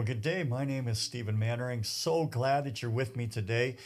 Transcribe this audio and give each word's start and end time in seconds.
Well, 0.00 0.06
good 0.06 0.22
day. 0.22 0.44
My 0.44 0.64
name 0.64 0.88
is 0.88 0.98
Stephen 0.98 1.38
Mannering. 1.38 1.84
So 1.84 2.24
glad 2.24 2.64
that 2.64 2.80
you're 2.80 2.90
with 2.90 3.16
me 3.16 3.26
today. 3.26 3.76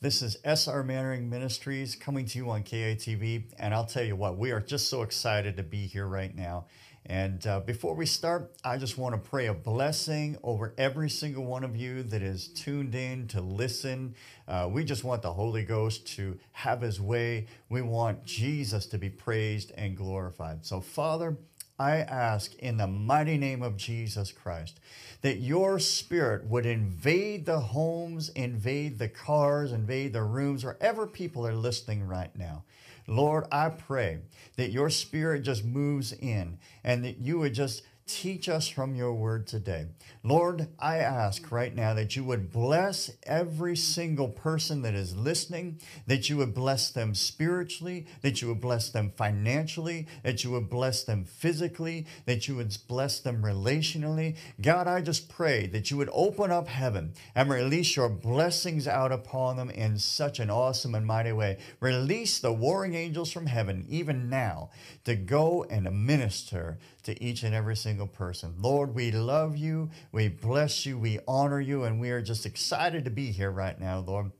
This 0.00 0.22
is 0.22 0.36
SR 0.44 0.84
Mannering 0.84 1.28
Ministries 1.28 1.96
coming 1.96 2.26
to 2.26 2.38
you 2.38 2.48
on 2.48 2.62
KATV. 2.62 3.42
And 3.58 3.74
I'll 3.74 3.84
tell 3.84 4.04
you 4.04 4.14
what, 4.14 4.38
we 4.38 4.52
are 4.52 4.60
just 4.60 4.88
so 4.88 5.02
excited 5.02 5.56
to 5.56 5.64
be 5.64 5.88
here 5.88 6.06
right 6.06 6.32
now. 6.32 6.66
And 7.06 7.44
uh, 7.44 7.58
before 7.58 7.94
we 7.94 8.06
start, 8.06 8.52
I 8.64 8.78
just 8.78 8.96
want 8.96 9.16
to 9.16 9.28
pray 9.30 9.46
a 9.46 9.52
blessing 9.52 10.38
over 10.44 10.74
every 10.78 11.10
single 11.10 11.44
one 11.44 11.64
of 11.64 11.74
you 11.74 12.04
that 12.04 12.22
is 12.22 12.46
tuned 12.46 12.94
in 12.94 13.26
to 13.28 13.40
listen. 13.40 14.14
Uh, 14.46 14.68
we 14.70 14.84
just 14.84 15.02
want 15.02 15.22
the 15.22 15.32
Holy 15.32 15.64
Ghost 15.64 16.06
to 16.16 16.38
have 16.52 16.82
his 16.82 17.00
way. 17.00 17.46
We 17.68 17.82
want 17.82 18.24
Jesus 18.24 18.86
to 18.86 18.98
be 18.98 19.10
praised 19.10 19.72
and 19.76 19.96
glorified. 19.96 20.64
So, 20.64 20.80
Father, 20.80 21.36
I 21.78 21.96
ask 21.96 22.54
in 22.56 22.76
the 22.76 22.86
mighty 22.86 23.36
name 23.36 23.62
of 23.62 23.76
Jesus 23.76 24.30
Christ 24.30 24.78
that 25.22 25.38
your 25.38 25.78
spirit 25.78 26.46
would 26.46 26.66
invade 26.66 27.46
the 27.46 27.58
homes, 27.58 28.28
invade 28.30 28.98
the 28.98 29.08
cars, 29.08 29.72
invade 29.72 30.12
the 30.12 30.22
rooms, 30.22 30.64
wherever 30.64 31.06
people 31.06 31.46
are 31.46 31.54
listening 31.54 32.06
right 32.06 32.34
now. 32.36 32.64
Lord, 33.06 33.46
I 33.50 33.70
pray 33.70 34.20
that 34.56 34.70
your 34.70 34.88
spirit 34.88 35.42
just 35.42 35.64
moves 35.64 36.12
in 36.12 36.58
and 36.84 37.04
that 37.04 37.18
you 37.18 37.38
would 37.38 37.54
just 37.54 37.82
teach 38.06 38.48
us 38.48 38.68
from 38.68 38.94
your 38.94 39.14
word 39.14 39.46
today. 39.46 39.86
Lord, 40.22 40.68
I 40.78 40.98
ask 40.98 41.50
right 41.50 41.74
now 41.74 41.94
that 41.94 42.16
you 42.16 42.24
would 42.24 42.52
bless 42.52 43.10
every 43.22 43.76
single 43.76 44.28
person 44.28 44.82
that 44.82 44.94
is 44.94 45.16
listening, 45.16 45.80
that 46.06 46.28
you 46.28 46.36
would 46.36 46.54
bless 46.54 46.90
them 46.90 47.14
spiritually, 47.14 48.06
that 48.22 48.42
you 48.42 48.48
would 48.48 48.60
bless 48.60 48.90
them 48.90 49.12
financially, 49.16 50.06
that 50.22 50.44
you 50.44 50.50
would 50.50 50.68
bless 50.68 51.02
them 51.04 51.24
physically, 51.24 52.06
that 52.26 52.46
you 52.46 52.56
would 52.56 52.76
bless 52.88 53.20
them 53.20 53.42
relationally. 53.42 54.36
God, 54.60 54.86
I 54.86 55.00
just 55.00 55.28
pray 55.28 55.66
that 55.68 55.90
you 55.90 55.96
would 55.96 56.10
open 56.12 56.50
up 56.50 56.68
heaven 56.68 57.14
and 57.34 57.50
release 57.50 57.96
your 57.96 58.10
blessings 58.10 58.86
out 58.86 59.12
upon 59.12 59.56
them 59.56 59.70
in 59.70 59.98
such 59.98 60.40
an 60.40 60.50
awesome 60.50 60.94
and 60.94 61.06
mighty 61.06 61.32
way. 61.32 61.58
Release 61.80 62.38
the 62.38 62.52
warring 62.52 62.94
angels 62.94 63.32
from 63.32 63.46
heaven, 63.46 63.86
even 63.88 64.28
now, 64.28 64.70
to 65.04 65.16
go 65.16 65.64
and 65.64 66.06
minister 66.06 66.78
to 67.04 67.22
each 67.22 67.42
and 67.42 67.54
every 67.54 67.76
single 67.76 67.93
person. 68.02 68.54
Lord, 68.58 68.94
we 68.94 69.10
love 69.10 69.56
you, 69.56 69.90
we 70.12 70.28
bless 70.28 70.84
you, 70.84 70.98
we 70.98 71.18
honor 71.26 71.60
you, 71.60 71.84
and 71.84 72.00
we 72.00 72.10
are 72.10 72.20
just 72.20 72.44
excited 72.44 73.04
to 73.04 73.10
be 73.10 73.30
here 73.30 73.50
right 73.50 73.78
now, 73.78 74.00
Lord, 74.00 74.32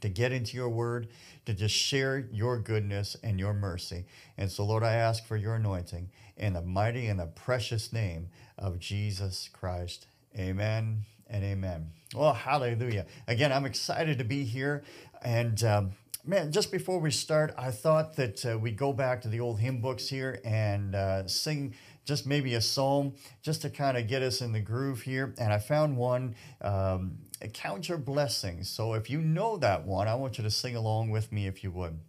to 0.00 0.08
get 0.08 0.32
into 0.32 0.56
your 0.56 0.68
word, 0.68 1.08
to 1.46 1.54
just 1.54 1.74
share 1.74 2.28
your 2.30 2.58
goodness 2.58 3.16
and 3.22 3.40
your 3.40 3.54
mercy. 3.54 4.04
And 4.36 4.50
so, 4.50 4.64
Lord, 4.64 4.82
I 4.82 4.94
ask 4.94 5.26
for 5.26 5.36
your 5.36 5.54
anointing 5.54 6.10
in 6.36 6.52
the 6.52 6.62
mighty 6.62 7.06
and 7.06 7.18
the 7.18 7.26
precious 7.26 7.92
name 7.92 8.28
of 8.58 8.78
Jesus 8.78 9.48
Christ. 9.52 10.06
Amen 10.36 11.04
and 11.26 11.44
amen. 11.44 11.90
Well, 12.14 12.34
hallelujah. 12.34 13.06
Again, 13.26 13.52
I'm 13.52 13.64
excited 13.64 14.18
to 14.18 14.24
be 14.24 14.44
here. 14.44 14.82
And 15.22 15.62
um, 15.64 15.92
Man, 16.28 16.52
just 16.52 16.70
before 16.70 16.98
we 16.98 17.10
start, 17.10 17.54
I 17.56 17.70
thought 17.70 18.16
that 18.16 18.44
uh, 18.44 18.58
we 18.58 18.70
go 18.70 18.92
back 18.92 19.22
to 19.22 19.28
the 19.28 19.40
old 19.40 19.60
hymn 19.60 19.80
books 19.80 20.10
here 20.10 20.42
and 20.44 20.94
uh, 20.94 21.26
sing 21.26 21.74
just 22.08 22.26
maybe 22.26 22.54
a 22.54 22.60
psalm 22.60 23.12
just 23.42 23.60
to 23.60 23.68
kind 23.68 23.98
of 23.98 24.08
get 24.08 24.22
us 24.22 24.40
in 24.40 24.52
the 24.52 24.60
groove 24.60 25.02
here. 25.02 25.34
And 25.38 25.52
I 25.52 25.58
found 25.58 25.98
one, 25.98 26.34
um, 26.62 27.18
Count 27.52 27.90
Your 27.90 27.98
Blessings. 27.98 28.70
So 28.70 28.94
if 28.94 29.10
you 29.10 29.20
know 29.20 29.58
that 29.58 29.86
one, 29.86 30.08
I 30.08 30.14
want 30.14 30.38
you 30.38 30.44
to 30.44 30.50
sing 30.50 30.74
along 30.74 31.10
with 31.10 31.30
me 31.30 31.46
if 31.46 31.62
you 31.62 31.70
would. 31.72 32.00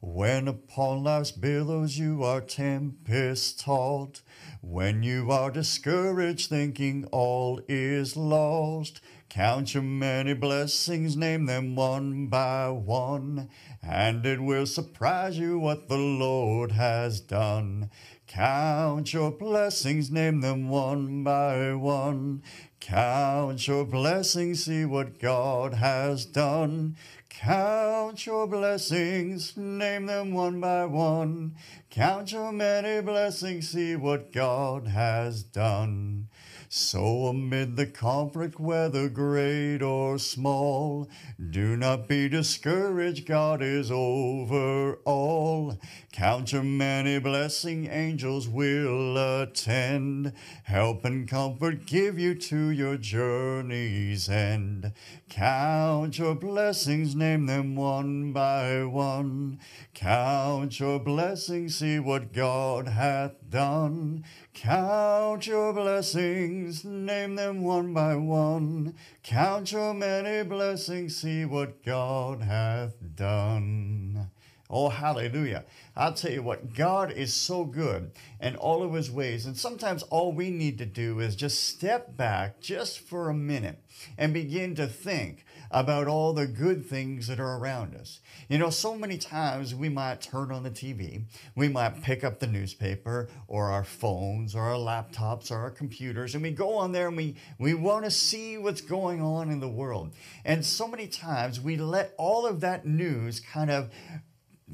When 0.00 0.48
upon 0.48 1.04
life's 1.04 1.30
billows 1.30 1.98
you 1.98 2.24
are 2.24 2.40
tempest 2.40 3.60
tossed, 3.60 4.22
when 4.62 5.02
you 5.02 5.30
are 5.30 5.50
discouraged 5.50 6.48
thinking 6.48 7.04
all 7.12 7.60
is 7.68 8.16
lost, 8.16 9.02
Count 9.28 9.74
your 9.74 9.82
many 9.82 10.34
blessings, 10.34 11.16
name 11.16 11.46
them 11.46 11.76
one 11.76 12.28
by 12.28 12.70
one, 12.70 13.50
and 13.82 14.24
it 14.24 14.40
will 14.40 14.66
surprise 14.66 15.38
you 15.38 15.58
what 15.58 15.88
the 15.88 15.98
Lord 15.98 16.72
has 16.72 17.20
done. 17.20 17.90
Count 18.26 19.12
your 19.12 19.30
blessings, 19.30 20.10
name 20.10 20.40
them 20.40 20.68
one 20.68 21.22
by 21.22 21.74
one. 21.74 22.42
Count 22.80 23.66
your 23.66 23.84
blessings, 23.84 24.64
see 24.64 24.84
what 24.84 25.18
God 25.18 25.74
has 25.74 26.24
done. 26.24 26.96
Count 27.28 28.24
your 28.24 28.46
blessings, 28.46 29.56
name 29.56 30.06
them 30.06 30.32
one 30.32 30.60
by 30.60 30.86
one. 30.86 31.54
Count 31.90 32.32
your 32.32 32.50
many 32.52 33.02
blessings, 33.02 33.68
see 33.68 33.94
what 33.94 34.32
God 34.32 34.86
has 34.86 35.42
done. 35.42 36.28
So 36.68 37.26
amid 37.26 37.76
the 37.76 37.86
conflict, 37.86 38.58
whether 38.58 39.08
great 39.08 39.82
or 39.82 40.18
small, 40.18 41.08
do 41.50 41.76
not 41.76 42.08
be 42.08 42.28
discouraged, 42.28 43.26
God 43.26 43.62
is 43.62 43.90
over 43.90 44.94
all. 45.04 45.78
Count 46.12 46.52
your 46.52 46.64
many 46.64 47.18
blessing 47.18 47.86
angels 47.86 48.48
will 48.48 49.16
attend, 49.16 50.32
help 50.64 51.04
and 51.04 51.28
comfort 51.28 51.86
give 51.86 52.18
you 52.18 52.34
to 52.34 52.70
your 52.70 52.96
journey's 52.96 54.28
end. 54.28 54.92
Count 55.28 56.18
your 56.18 56.34
blessings, 56.34 57.14
name 57.14 57.46
them 57.46 57.76
one 57.76 58.32
by 58.32 58.82
one. 58.84 59.60
Count 59.94 60.80
your 60.80 60.98
blessings, 60.98 61.76
see 61.76 61.98
what 61.98 62.32
God 62.32 62.88
hath 62.88 63.34
done. 63.50 64.24
Count 64.54 65.46
your 65.46 65.74
blessings, 65.74 66.55
name 66.84 67.36
them 67.36 67.62
one 67.62 67.92
by 67.92 68.16
one. 68.16 68.94
Count 69.22 69.72
your 69.72 69.94
many 69.94 70.42
blessings, 70.48 71.16
see 71.16 71.44
what 71.44 71.82
God 71.82 72.42
hath 72.42 72.94
done. 73.14 74.30
Oh, 74.68 74.88
hallelujah. 74.88 75.64
I'll 75.94 76.12
tell 76.12 76.32
you 76.32 76.42
what, 76.42 76.74
God 76.74 77.12
is 77.12 77.32
so 77.32 77.64
good 77.64 78.10
in 78.40 78.56
all 78.56 78.82
of 78.82 78.94
his 78.94 79.10
ways. 79.10 79.46
And 79.46 79.56
sometimes 79.56 80.02
all 80.04 80.32
we 80.32 80.50
need 80.50 80.78
to 80.78 80.86
do 80.86 81.20
is 81.20 81.36
just 81.36 81.64
step 81.64 82.16
back 82.16 82.60
just 82.60 82.98
for 82.98 83.28
a 83.28 83.34
minute 83.34 83.80
and 84.18 84.34
begin 84.34 84.74
to 84.74 84.88
think 84.88 85.44
about 85.70 86.06
all 86.06 86.32
the 86.32 86.46
good 86.46 86.84
things 86.86 87.26
that 87.26 87.40
are 87.40 87.56
around 87.56 87.94
us. 87.94 88.20
You 88.48 88.58
know, 88.58 88.70
so 88.70 88.96
many 88.96 89.18
times 89.18 89.74
we 89.74 89.88
might 89.88 90.20
turn 90.20 90.50
on 90.52 90.62
the 90.62 90.70
TV, 90.70 91.24
we 91.54 91.68
might 91.68 92.02
pick 92.02 92.24
up 92.24 92.38
the 92.38 92.46
newspaper 92.46 93.28
or 93.48 93.70
our 93.70 93.84
phones 93.84 94.54
or 94.54 94.62
our 94.62 94.76
laptops 94.76 95.50
or 95.50 95.56
our 95.56 95.70
computers, 95.70 96.34
and 96.34 96.42
we 96.42 96.50
go 96.50 96.74
on 96.74 96.92
there 96.92 97.08
and 97.08 97.16
we, 97.16 97.36
we 97.58 97.74
want 97.74 98.04
to 98.04 98.10
see 98.10 98.58
what's 98.58 98.80
going 98.80 99.20
on 99.20 99.50
in 99.50 99.60
the 99.60 99.68
world. 99.68 100.12
And 100.44 100.64
so 100.64 100.86
many 100.86 101.06
times 101.06 101.60
we 101.60 101.76
let 101.76 102.14
all 102.18 102.46
of 102.46 102.60
that 102.60 102.86
news 102.86 103.40
kind 103.40 103.70
of 103.70 103.90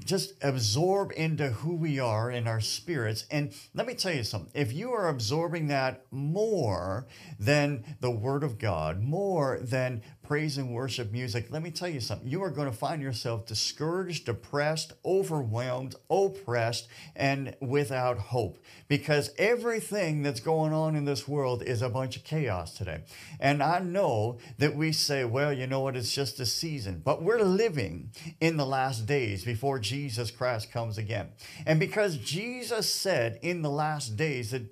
just 0.05 0.33
absorb 0.43 1.13
into 1.17 1.51
who 1.51 1.75
we 1.75 1.99
are 1.99 2.31
in 2.31 2.47
our 2.47 2.61
spirits. 2.61 3.27
And 3.31 3.53
let 3.75 3.87
me 3.87 3.95
tell 3.95 4.13
you 4.13 4.25
something 4.25 4.51
if 4.55 4.73
you 4.73 4.91
are 4.93 5.09
absorbing 5.09 5.69
that 5.69 6.07
more 6.11 7.07
than 7.39 7.97
the 8.01 8.11
Word 8.11 8.43
of 8.43 8.59
God, 8.59 9.03
more 9.03 9.59
than 9.61 10.03
praise 10.33 10.57
and 10.57 10.71
worship 10.71 11.13
music, 11.13 11.49
let 11.51 11.61
me 11.63 11.71
tell 11.71 11.91
you 11.91 12.01
something. 12.01 12.27
You 12.27 12.43
are 12.43 12.49
going 12.49 12.71
to 12.71 12.75
find 12.75 13.03
yourself 13.03 13.45
discouraged, 13.45 14.25
depressed, 14.25 14.95
overwhelmed, 15.05 15.95
oppressed, 16.09 16.89
and 17.15 17.55
without 17.61 18.17
hope 18.17 18.59
because 18.89 19.35
everything 19.37 20.23
that's 20.23 20.41
going 20.41 20.73
on 20.73 20.97
in 20.97 21.05
this 21.05 21.29
world 21.29 21.63
is 21.63 21.83
a 21.83 21.91
bunch 21.91 22.17
of 22.17 22.25
chaos 22.25 22.73
today. 22.73 23.03
And 23.41 23.63
I 23.63 23.81
know 23.81 24.39
that 24.57 24.75
we 24.75 24.93
say, 24.93 25.27
well, 25.27 25.53
you 25.53 25.67
know 25.67 25.81
what, 25.81 25.97
it's 25.97 26.15
just 26.15 26.41
a 26.41 26.47
season, 26.47 27.03
but 27.05 27.23
we're 27.23 27.43
living 27.43 28.11
in 28.41 28.57
the 28.57 28.65
last 28.65 29.05
days 29.05 29.45
before 29.45 29.79
Jesus 29.81 30.31
Christ 30.31 30.73
comes 30.73 30.97
again. 30.97 31.29
And 31.67 31.79
because 31.79 32.17
Jesus 32.17 32.91
said 32.91 33.39
in 33.43 33.61
the 33.61 33.69
last 33.69 34.17
days 34.17 34.53
that 34.53 34.63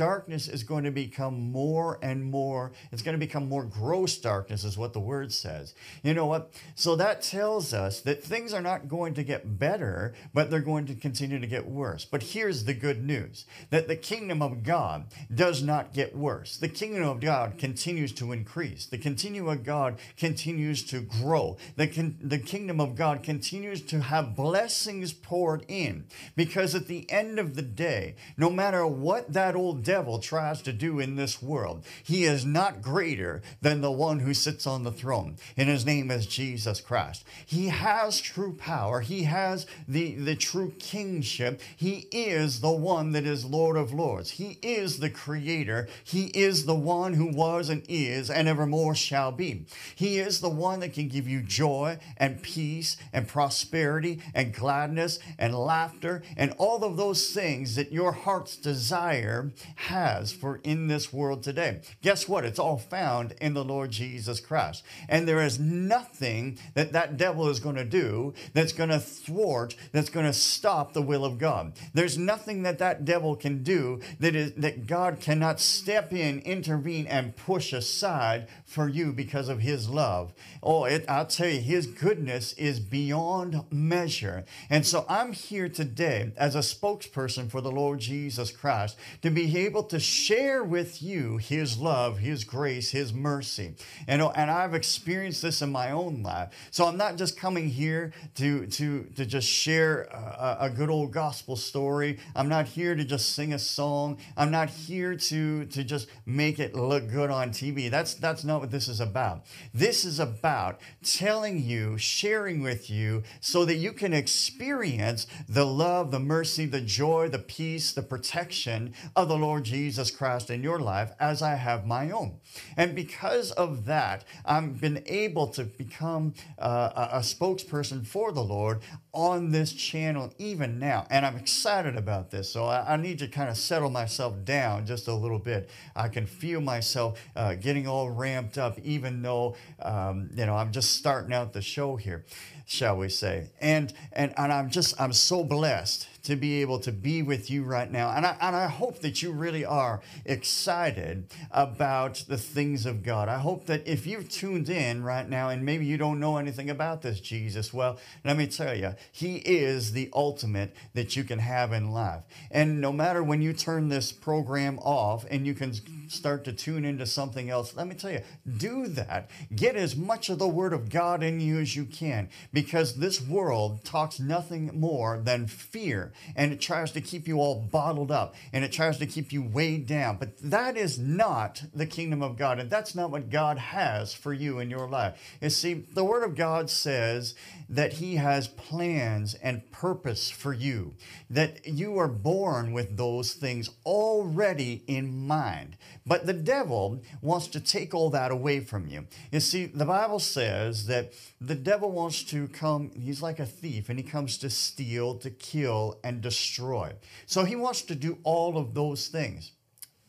darkness 0.00 0.48
is 0.48 0.62
going 0.62 0.84
to 0.84 0.90
become 0.90 1.52
more 1.52 1.98
and 2.00 2.24
more, 2.24 2.72
it's 2.90 3.02
going 3.02 3.14
to 3.14 3.18
become 3.18 3.46
more 3.46 3.64
gross 3.64 4.16
darkness, 4.16 4.64
is 4.64 4.78
what 4.78 4.94
the 4.94 4.98
word 4.98 5.30
says. 5.30 5.74
You 6.02 6.14
know 6.14 6.24
what? 6.24 6.54
So 6.74 6.96
that 6.96 7.20
tells 7.20 7.74
us 7.74 8.00
that 8.00 8.24
things 8.24 8.54
are 8.54 8.62
not 8.62 8.88
going 8.88 9.12
to 9.12 9.22
get 9.22 9.58
better, 9.58 10.14
but 10.32 10.50
they're 10.50 10.60
going 10.60 10.86
to 10.86 10.94
continue 10.94 11.38
to 11.38 11.46
get 11.46 11.66
worse. 11.66 12.06
But 12.06 12.22
here's 12.22 12.64
the 12.64 12.72
good 12.72 13.04
news 13.04 13.44
that 13.68 13.88
the 13.88 13.96
kingdom 13.96 14.40
of 14.40 14.62
God 14.62 15.04
does 15.34 15.62
not 15.62 15.92
get 15.92 16.16
worse. 16.16 16.56
The 16.56 16.68
kingdom 16.68 17.04
of 17.04 17.20
God 17.20 17.58
continues 17.58 18.14
to 18.14 18.32
increase. 18.32 18.86
The 18.86 18.96
kingdom 18.96 19.48
of 19.48 19.64
God 19.64 19.98
continues 20.16 20.82
to 20.84 21.02
grow. 21.02 21.58
The, 21.76 21.88
con- 21.88 22.16
the 22.22 22.38
kingdom 22.38 22.80
of 22.80 22.96
God 22.96 23.22
continues 23.22 23.82
to 23.82 24.00
have 24.00 24.34
blessings 24.34 25.12
poured 25.12 25.66
in. 25.68 26.06
Because 26.36 26.74
at 26.74 26.86
the 26.86 27.04
end 27.10 27.38
of 27.38 27.54
the 27.54 27.60
day, 27.60 28.14
no 28.38 28.48
matter 28.48 28.86
what 28.86 29.34
that 29.34 29.54
old 29.54 29.84
devil 29.90 30.20
tries 30.20 30.62
to 30.62 30.72
do 30.72 31.00
in 31.00 31.16
this 31.16 31.42
world, 31.42 31.84
he 32.04 32.22
is 32.22 32.46
not 32.46 32.80
greater 32.80 33.42
than 33.60 33.80
the 33.80 33.90
one 33.90 34.20
who 34.20 34.32
sits 34.32 34.64
on 34.64 34.84
the 34.84 34.92
throne, 34.92 35.34
and 35.56 35.68
his 35.68 35.84
name 35.84 36.12
is 36.12 36.26
Jesus 36.26 36.80
Christ. 36.80 37.24
He 37.44 37.70
has 37.70 38.20
true 38.20 38.54
power, 38.54 39.00
he 39.00 39.24
has 39.24 39.66
the, 39.88 40.14
the 40.14 40.36
true 40.36 40.72
kingship. 40.78 41.60
He 41.76 42.06
is 42.12 42.60
the 42.60 42.70
one 42.70 43.10
that 43.12 43.26
is 43.26 43.44
Lord 43.44 43.76
of 43.76 43.92
Lords, 43.92 44.30
he 44.30 44.58
is 44.62 45.00
the 45.00 45.10
creator, 45.10 45.88
he 46.04 46.26
is 46.26 46.66
the 46.66 46.74
one 46.76 47.14
who 47.14 47.26
was 47.26 47.68
and 47.68 47.82
is 47.88 48.30
and 48.30 48.46
evermore 48.46 48.94
shall 48.94 49.32
be. 49.32 49.66
He 49.96 50.20
is 50.20 50.40
the 50.40 50.48
one 50.48 50.78
that 50.80 50.92
can 50.92 51.08
give 51.08 51.26
you 51.26 51.42
joy 51.42 51.98
and 52.16 52.40
peace 52.40 52.96
and 53.12 53.26
prosperity 53.26 54.20
and 54.34 54.54
gladness 54.54 55.18
and 55.36 55.52
laughter 55.52 56.22
and 56.36 56.54
all 56.58 56.84
of 56.84 56.96
those 56.96 57.30
things 57.30 57.74
that 57.74 57.90
your 57.90 58.12
heart's 58.12 58.56
desire 58.56 59.50
has 59.76 60.32
for 60.32 60.60
in 60.62 60.88
this 60.88 61.12
world 61.12 61.42
today. 61.42 61.80
Guess 62.02 62.28
what? 62.28 62.44
It's 62.44 62.58
all 62.58 62.78
found 62.78 63.34
in 63.40 63.54
the 63.54 63.64
Lord 63.64 63.90
Jesus 63.90 64.40
Christ. 64.40 64.84
And 65.08 65.26
there 65.26 65.42
is 65.42 65.58
nothing 65.58 66.58
that 66.74 66.92
that 66.92 67.16
devil 67.16 67.48
is 67.48 67.60
going 67.60 67.76
to 67.76 67.84
do 67.84 68.34
that's 68.54 68.72
going 68.72 68.90
to 68.90 68.98
thwart, 68.98 69.76
that's 69.92 70.10
going 70.10 70.26
to 70.26 70.32
stop 70.32 70.92
the 70.92 71.02
will 71.02 71.24
of 71.24 71.38
God. 71.38 71.72
There's 71.94 72.18
nothing 72.18 72.62
that 72.62 72.78
that 72.78 73.04
devil 73.04 73.36
can 73.36 73.62
do 73.62 74.00
that 74.18 74.34
is 74.34 74.52
that 74.54 74.86
God 74.86 75.20
cannot 75.20 75.60
step 75.60 76.12
in, 76.12 76.40
intervene 76.40 77.06
and 77.06 77.36
push 77.36 77.72
aside 77.72 78.48
for 78.64 78.88
you 78.88 79.12
because 79.12 79.48
of 79.48 79.60
his 79.60 79.88
love. 79.88 80.32
Oh, 80.62 80.84
it, 80.84 81.04
I'll 81.08 81.26
tell 81.26 81.48
you, 81.48 81.60
his 81.60 81.86
goodness 81.86 82.52
is 82.54 82.80
beyond 82.80 83.64
measure. 83.70 84.44
And 84.68 84.86
so 84.86 85.04
I'm 85.08 85.32
here 85.32 85.68
today 85.68 86.32
as 86.36 86.54
a 86.54 86.60
spokesperson 86.60 87.50
for 87.50 87.60
the 87.60 87.70
Lord 87.70 88.00
Jesus 88.00 88.50
Christ 88.50 88.96
to 89.22 89.30
be 89.30 89.46
able 89.66 89.82
to 89.84 90.00
share 90.00 90.62
with 90.62 91.02
you 91.02 91.36
his 91.38 91.78
love, 91.78 92.18
his 92.18 92.44
grace, 92.44 92.90
his 92.90 93.12
mercy. 93.12 93.74
And, 94.06 94.22
and 94.22 94.50
I've 94.50 94.74
experienced 94.74 95.42
this 95.42 95.62
in 95.62 95.70
my 95.70 95.90
own 95.90 96.22
life. 96.22 96.50
So 96.70 96.86
I'm 96.86 96.96
not 96.96 97.16
just 97.16 97.38
coming 97.38 97.68
here 97.68 98.12
to, 98.36 98.66
to, 98.66 99.04
to 99.16 99.26
just 99.26 99.48
share 99.48 100.02
a, 100.02 100.58
a 100.62 100.70
good 100.70 100.90
old 100.90 101.12
gospel 101.12 101.56
story. 101.56 102.18
I'm 102.34 102.48
not 102.48 102.66
here 102.66 102.94
to 102.94 103.04
just 103.04 103.34
sing 103.34 103.52
a 103.52 103.58
song. 103.58 104.18
I'm 104.36 104.50
not 104.50 104.70
here 104.70 105.14
to, 105.14 105.66
to 105.66 105.84
just 105.84 106.08
make 106.26 106.58
it 106.58 106.74
look 106.74 107.08
good 107.10 107.30
on 107.30 107.50
TV. 107.50 107.90
That's, 107.90 108.14
that's 108.14 108.44
not 108.44 108.60
what 108.60 108.70
this 108.70 108.88
is 108.88 109.00
about. 109.00 109.44
This 109.74 110.04
is 110.04 110.18
about 110.18 110.80
telling 111.02 111.62
you, 111.62 111.98
sharing 111.98 112.62
with 112.62 112.90
you, 112.90 113.22
so 113.40 113.64
that 113.64 113.76
you 113.76 113.92
can 113.92 114.12
experience 114.12 115.26
the 115.48 115.66
love, 115.66 116.10
the 116.10 116.20
mercy, 116.20 116.66
the 116.66 116.80
joy, 116.80 117.28
the 117.28 117.38
peace, 117.38 117.92
the 117.92 118.02
protection 118.02 118.94
of 119.16 119.28
the 119.28 119.36
Lord 119.36 119.49
Jesus 119.58 120.10
Christ 120.10 120.50
in 120.50 120.62
your 120.62 120.78
life 120.78 121.12
as 121.18 121.40
I 121.40 121.54
have 121.54 121.86
my 121.86 122.10
own. 122.10 122.38
And 122.76 122.94
because 122.94 123.50
of 123.52 123.86
that, 123.86 124.24
I've 124.44 124.80
been 124.80 125.02
able 125.06 125.46
to 125.48 125.64
become 125.64 126.34
uh, 126.58 126.90
a, 126.94 127.16
a 127.16 127.20
spokesperson 127.20 128.06
for 128.06 128.32
the 128.32 128.42
Lord 128.42 128.82
on 129.12 129.50
this 129.50 129.72
channel 129.72 130.32
even 130.38 130.78
now. 130.78 131.06
And 131.10 131.26
I'm 131.26 131.36
excited 131.36 131.96
about 131.96 132.30
this. 132.30 132.50
So 132.50 132.66
I, 132.66 132.94
I, 132.94 132.96
need 132.96 133.18
to 133.20 133.28
kind 133.28 133.48
of 133.48 133.56
settle 133.56 133.90
myself 133.90 134.44
down 134.44 134.86
just 134.86 135.08
a 135.08 135.14
little 135.14 135.38
bit. 135.38 135.70
I 135.96 136.08
can 136.08 136.26
feel 136.26 136.60
myself 136.60 137.20
uh, 137.34 137.54
getting 137.54 137.88
all 137.88 138.10
ramped 138.10 138.58
up, 138.58 138.78
even 138.80 139.22
though, 139.22 139.56
um, 139.80 140.30
you 140.34 140.46
know, 140.46 140.54
I'm 140.54 140.70
just 140.70 140.92
starting 140.92 141.32
out 141.32 141.52
the 141.52 141.62
show 141.62 141.96
here, 141.96 142.24
shall 142.66 142.98
we 142.98 143.08
say. 143.08 143.48
And, 143.60 143.92
and, 144.12 144.32
and 144.36 144.52
I'm 144.52 144.70
just, 144.70 145.00
I'm 145.00 145.12
so 145.12 145.42
blessed 145.42 146.06
to 146.22 146.36
be 146.36 146.60
able 146.60 146.78
to 146.80 146.92
be 146.92 147.22
with 147.22 147.50
you 147.50 147.64
right 147.64 147.90
now. 147.90 148.10
And 148.10 148.26
I, 148.26 148.36
and 148.40 148.54
I 148.54 148.66
hope 148.66 149.00
that 149.00 149.22
you 149.22 149.32
really 149.32 149.64
are 149.64 150.00
excited 150.24 151.26
about 151.50 152.24
the 152.28 152.36
things 152.36 152.86
of 152.86 153.02
God. 153.02 153.28
I 153.28 153.38
hope 153.38 153.66
that 153.66 153.86
if 153.86 154.06
you've 154.06 154.28
tuned 154.28 154.68
in 154.68 155.02
right 155.02 155.28
now 155.28 155.48
and 155.48 155.64
maybe 155.64 155.86
you 155.86 155.96
don't 155.96 156.20
know 156.20 156.36
anything 156.36 156.70
about 156.70 157.02
this 157.02 157.20
Jesus, 157.20 157.72
well, 157.72 157.98
let 158.24 158.36
me 158.36 158.46
tell 158.46 158.74
you, 158.74 158.94
He 159.12 159.36
is 159.36 159.92
the 159.92 160.10
ultimate 160.12 160.74
that 160.94 161.16
you 161.16 161.24
can 161.24 161.38
have 161.38 161.72
in 161.72 161.92
life. 161.92 162.22
And 162.50 162.80
no 162.80 162.92
matter 162.92 163.22
when 163.22 163.42
you 163.42 163.52
turn 163.52 163.88
this 163.88 164.12
program 164.12 164.78
off 164.80 165.24
and 165.30 165.46
you 165.46 165.54
can 165.54 165.72
start 166.08 166.44
to 166.44 166.52
tune 166.52 166.84
into 166.84 167.06
something 167.06 167.50
else, 167.50 167.74
let 167.76 167.86
me 167.86 167.94
tell 167.94 168.10
you, 168.10 168.22
do 168.56 168.86
that. 168.88 169.30
Get 169.54 169.76
as 169.76 169.96
much 169.96 170.28
of 170.28 170.38
the 170.38 170.48
Word 170.48 170.72
of 170.72 170.90
God 170.90 171.22
in 171.22 171.40
you 171.40 171.58
as 171.58 171.76
you 171.76 171.84
can 171.84 172.28
because 172.52 172.96
this 172.96 173.20
world 173.20 173.84
talks 173.84 174.18
nothing 174.20 174.70
more 174.74 175.18
than 175.18 175.46
fear 175.46 176.09
and 176.36 176.52
it 176.52 176.60
tries 176.60 176.92
to 176.92 177.00
keep 177.00 177.26
you 177.26 177.38
all 177.38 177.54
bottled 177.54 178.10
up 178.10 178.34
and 178.52 178.64
it 178.64 178.72
tries 178.72 178.98
to 178.98 179.06
keep 179.06 179.32
you 179.32 179.42
weighed 179.42 179.86
down. 179.86 180.16
But 180.18 180.38
that 180.38 180.76
is 180.76 180.98
not 180.98 181.62
the 181.74 181.86
kingdom 181.86 182.22
of 182.22 182.36
God 182.36 182.58
and 182.58 182.70
that's 182.70 182.94
not 182.94 183.10
what 183.10 183.30
God 183.30 183.58
has 183.58 184.12
for 184.14 184.32
you 184.32 184.58
in 184.58 184.70
your 184.70 184.88
life. 184.88 185.18
You 185.40 185.50
see, 185.50 185.74
the 185.74 186.04
Word 186.04 186.22
of 186.22 186.36
God 186.36 186.70
says 186.70 187.34
that 187.68 187.94
He 187.94 188.16
has 188.16 188.48
plans 188.48 189.34
and 189.34 189.70
purpose 189.70 190.30
for 190.30 190.52
you, 190.52 190.94
that 191.28 191.66
you 191.66 191.98
are 191.98 192.08
born 192.08 192.72
with 192.72 192.96
those 192.96 193.32
things 193.32 193.70
already 193.84 194.82
in 194.86 195.26
mind. 195.26 195.76
But 196.10 196.26
the 196.26 196.32
devil 196.32 197.04
wants 197.22 197.46
to 197.46 197.60
take 197.60 197.94
all 197.94 198.10
that 198.10 198.32
away 198.32 198.58
from 198.58 198.88
you. 198.88 199.06
You 199.30 199.38
see, 199.38 199.66
the 199.66 199.84
Bible 199.84 200.18
says 200.18 200.86
that 200.86 201.12
the 201.40 201.54
devil 201.54 201.92
wants 201.92 202.24
to 202.24 202.48
come, 202.48 202.90
he's 202.96 203.22
like 203.22 203.38
a 203.38 203.46
thief, 203.46 203.88
and 203.88 203.96
he 203.96 204.02
comes 204.02 204.36
to 204.38 204.50
steal, 204.50 205.14
to 205.18 205.30
kill, 205.30 206.00
and 206.02 206.20
destroy. 206.20 206.94
So 207.26 207.44
he 207.44 207.54
wants 207.54 207.82
to 207.82 207.94
do 207.94 208.18
all 208.24 208.58
of 208.58 208.74
those 208.74 209.06
things. 209.06 209.52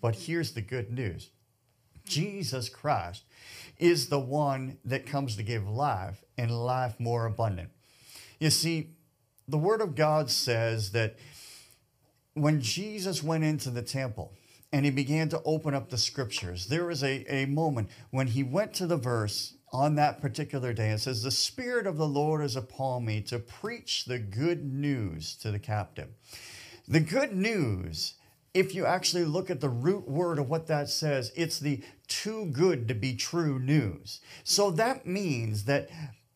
But 0.02 0.16
here's 0.16 0.54
the 0.54 0.62
good 0.64 0.92
news 0.92 1.30
Jesus 2.04 2.68
Christ 2.68 3.24
is 3.78 4.08
the 4.08 4.20
one 4.20 4.80
that 4.84 5.06
comes 5.06 5.36
to 5.36 5.44
give 5.44 5.70
life 5.70 6.24
and 6.36 6.50
life 6.50 7.00
more 7.00 7.28
abundant. 7.28 7.70
You 8.40 8.50
see, 8.50 8.96
the 9.48 9.60
Word 9.60 9.82
of 9.82 9.94
God 9.94 10.32
says 10.32 10.94
that 10.94 11.18
when 12.34 12.60
Jesus 12.60 13.22
went 13.22 13.44
into 13.44 13.70
the 13.70 13.84
temple, 13.84 14.34
and 14.72 14.86
he 14.86 14.92
began 14.92 15.30
to 15.30 15.42
open 15.44 15.74
up 15.74 15.90
the 15.90 15.98
scriptures. 15.98 16.68
There 16.68 16.86
was 16.86 17.04
a, 17.04 17.26
a 17.34 17.46
moment 17.46 17.90
when 18.10 18.28
he 18.28 18.44
went 18.44 18.74
to 18.76 18.88
the 18.88 18.98
verse 18.98 19.56
on 19.74 19.96
that 19.96 20.22
particular 20.22 20.74
day 20.74 20.90
and 20.90 21.00
says, 21.00 21.24
The 21.24 21.32
Spirit 21.32 21.88
of 21.88 21.98
the 21.98 22.08
Lord 22.08 22.44
is 22.44 22.56
upon 22.56 23.06
me 23.06 23.22
to 23.22 23.40
preach 23.40 24.06
the 24.06 24.20
good 24.20 24.64
news 24.64 25.36
to 25.38 25.52
the 25.52 25.60
captive. 25.60 26.10
The 26.88 27.00
good 27.00 27.36
news, 27.36 28.16
if 28.54 28.74
you 28.76 28.86
actually 28.86 29.26
look 29.26 29.50
at 29.50 29.62
the 29.62 29.70
root 29.70 30.08
word 30.08 30.40
of 30.40 30.50
what 30.50 30.68
that 30.68 30.90
says, 30.90 31.32
it's 31.36 31.60
the 31.60 31.82
too 32.08 32.46
good 32.48 32.88
to 32.88 32.94
be 32.94 33.16
true 33.16 33.60
news. 33.60 34.20
So 34.44 34.72
that 34.72 35.06
means 35.06 35.66
that 35.66 35.90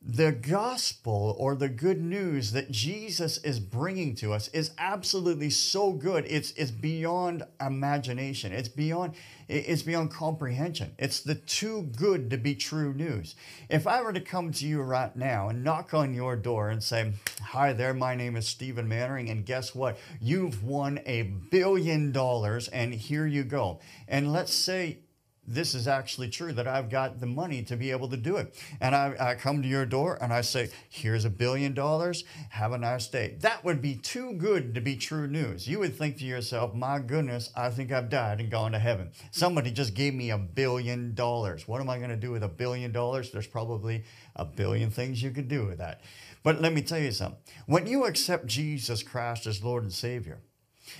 the 0.07 0.31
gospel 0.31 1.35
or 1.39 1.55
the 1.55 1.67
good 1.67 1.99
news 1.99 2.51
that 2.51 2.69
Jesus 2.69 3.39
is 3.39 3.59
bringing 3.59 4.13
to 4.15 4.33
us 4.33 4.49
is 4.49 4.69
absolutely 4.77 5.49
so 5.49 5.93
good. 5.93 6.25
It's, 6.27 6.51
it's 6.51 6.69
beyond 6.69 7.43
imagination. 7.59 8.51
It's 8.51 8.69
beyond, 8.69 9.15
it's 9.47 9.81
beyond 9.81 10.11
comprehension. 10.11 10.93
It's 10.99 11.21
the 11.21 11.33
too 11.33 11.89
good 11.97 12.29
to 12.29 12.37
be 12.37 12.53
true 12.53 12.93
news. 12.93 13.33
If 13.67 13.87
I 13.87 14.03
were 14.03 14.13
to 14.13 14.21
come 14.21 14.51
to 14.51 14.67
you 14.67 14.83
right 14.83 15.15
now 15.15 15.49
and 15.49 15.63
knock 15.63 15.95
on 15.95 16.13
your 16.13 16.35
door 16.35 16.69
and 16.69 16.83
say, 16.83 17.13
Hi 17.41 17.73
there, 17.73 17.95
my 17.95 18.13
name 18.13 18.35
is 18.35 18.47
Stephen 18.47 18.87
Mannering, 18.87 19.29
and 19.29 19.43
guess 19.43 19.73
what? 19.73 19.97
You've 20.21 20.63
won 20.63 20.99
a 21.07 21.23
billion 21.23 22.11
dollars, 22.11 22.67
and 22.67 22.93
here 22.93 23.25
you 23.25 23.43
go. 23.43 23.79
And 24.07 24.31
let's 24.31 24.53
say 24.53 24.99
this 25.47 25.75
is 25.75 25.87
actually 25.87 26.29
true 26.29 26.53
that 26.53 26.67
I've 26.67 26.89
got 26.89 27.19
the 27.19 27.25
money 27.25 27.61
to 27.63 27.75
be 27.75 27.91
able 27.91 28.09
to 28.09 28.17
do 28.17 28.37
it. 28.37 28.55
And 28.81 28.95
I, 28.95 29.15
I, 29.19 29.35
come 29.35 29.61
to 29.61 29.67
your 29.67 29.85
door 29.85 30.17
and 30.21 30.33
I 30.33 30.41
say, 30.41 30.69
here's 30.89 31.25
a 31.25 31.29
billion 31.29 31.73
dollars, 31.73 32.23
have 32.49 32.71
a 32.71 32.77
nice 32.77 33.07
day. 33.07 33.37
That 33.41 33.63
would 33.63 33.81
be 33.81 33.95
too 33.95 34.33
good 34.33 34.73
to 34.75 34.81
be 34.81 34.95
true 34.95 35.27
news. 35.27 35.67
You 35.67 35.79
would 35.79 35.95
think 35.95 36.17
to 36.17 36.25
yourself, 36.25 36.73
my 36.73 36.99
goodness, 36.99 37.51
I 37.55 37.69
think 37.69 37.91
I've 37.91 38.09
died 38.09 38.39
and 38.39 38.49
gone 38.49 38.71
to 38.71 38.79
heaven. 38.79 39.11
Somebody 39.31 39.71
just 39.71 39.93
gave 39.93 40.13
me 40.13 40.31
a 40.31 40.37
billion 40.37 41.13
dollars. 41.13 41.67
What 41.67 41.81
am 41.81 41.89
I 41.89 41.97
going 41.97 42.09
to 42.09 42.15
do 42.15 42.31
with 42.31 42.43
a 42.43 42.49
billion 42.49 42.91
dollars? 42.91 43.31
There's 43.31 43.47
probably 43.47 44.03
a 44.35 44.45
billion 44.45 44.89
things 44.89 45.21
you 45.21 45.31
could 45.31 45.47
do 45.47 45.65
with 45.65 45.77
that. 45.77 46.01
But 46.43 46.61
let 46.61 46.73
me 46.73 46.81
tell 46.81 46.99
you 46.99 47.11
something. 47.11 47.39
When 47.65 47.87
you 47.87 48.05
accept 48.05 48.45
Jesus 48.47 49.03
Christ 49.03 49.47
as 49.47 49.63
Lord 49.63 49.83
and 49.83 49.93
Savior, 49.93 50.41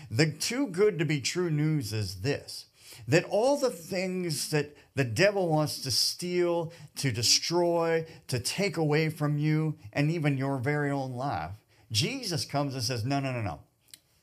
the 0.09 0.31
too 0.31 0.67
good 0.67 0.97
to 0.99 1.05
be 1.05 1.21
true 1.21 1.49
news 1.49 1.93
is 1.93 2.21
this 2.21 2.65
that 3.07 3.25
all 3.25 3.57
the 3.57 3.69
things 3.69 4.49
that 4.49 4.75
the 4.95 5.03
devil 5.03 5.49
wants 5.49 5.81
to 5.81 5.91
steal, 5.91 6.71
to 6.95 7.11
destroy, 7.11 8.05
to 8.27 8.39
take 8.39 8.77
away 8.77 9.09
from 9.09 9.37
you, 9.37 9.75
and 9.93 10.09
even 10.09 10.37
your 10.37 10.57
very 10.57 10.89
own 10.89 11.13
life, 11.13 11.51
Jesus 11.91 12.45
comes 12.45 12.73
and 12.73 12.83
says, 12.83 13.05
No, 13.05 13.19
no, 13.19 13.31
no, 13.31 13.41
no. 13.41 13.59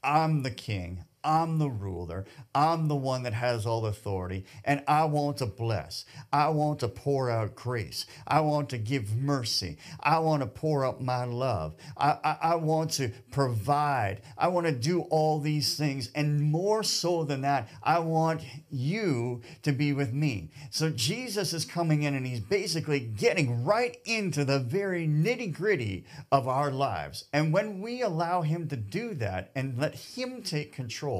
I'm 0.02 0.42
the 0.42 0.50
king. 0.50 1.04
I'm 1.24 1.58
the 1.58 1.70
ruler. 1.70 2.24
I'm 2.54 2.88
the 2.88 2.96
one 2.96 3.22
that 3.22 3.32
has 3.32 3.66
all 3.66 3.86
authority. 3.86 4.44
And 4.64 4.82
I 4.88 5.04
want 5.04 5.38
to 5.38 5.46
bless. 5.46 6.04
I 6.32 6.48
want 6.48 6.80
to 6.80 6.88
pour 6.88 7.30
out 7.30 7.54
grace. 7.54 8.06
I 8.26 8.40
want 8.40 8.68
to 8.70 8.78
give 8.78 9.16
mercy. 9.16 9.78
I 10.00 10.18
want 10.18 10.42
to 10.42 10.46
pour 10.46 10.84
out 10.84 11.00
my 11.00 11.24
love. 11.24 11.74
I, 11.96 12.18
I, 12.24 12.36
I 12.42 12.54
want 12.56 12.90
to 12.92 13.10
provide. 13.30 14.22
I 14.36 14.48
want 14.48 14.66
to 14.66 14.72
do 14.72 15.02
all 15.02 15.38
these 15.38 15.76
things. 15.76 16.10
And 16.14 16.42
more 16.42 16.82
so 16.82 17.24
than 17.24 17.42
that, 17.42 17.68
I 17.82 18.00
want 18.00 18.42
you 18.70 19.42
to 19.62 19.72
be 19.72 19.92
with 19.92 20.12
me. 20.12 20.50
So 20.70 20.90
Jesus 20.90 21.52
is 21.52 21.64
coming 21.64 22.02
in 22.02 22.14
and 22.14 22.26
he's 22.26 22.40
basically 22.40 23.00
getting 23.00 23.64
right 23.64 23.96
into 24.04 24.44
the 24.44 24.58
very 24.58 25.06
nitty 25.06 25.54
gritty 25.54 26.04
of 26.30 26.48
our 26.48 26.70
lives. 26.70 27.24
And 27.32 27.52
when 27.52 27.80
we 27.80 28.02
allow 28.02 28.42
him 28.42 28.68
to 28.68 28.76
do 28.76 29.14
that 29.14 29.50
and 29.54 29.78
let 29.78 29.94
him 29.94 30.42
take 30.42 30.72
control, 30.72 31.11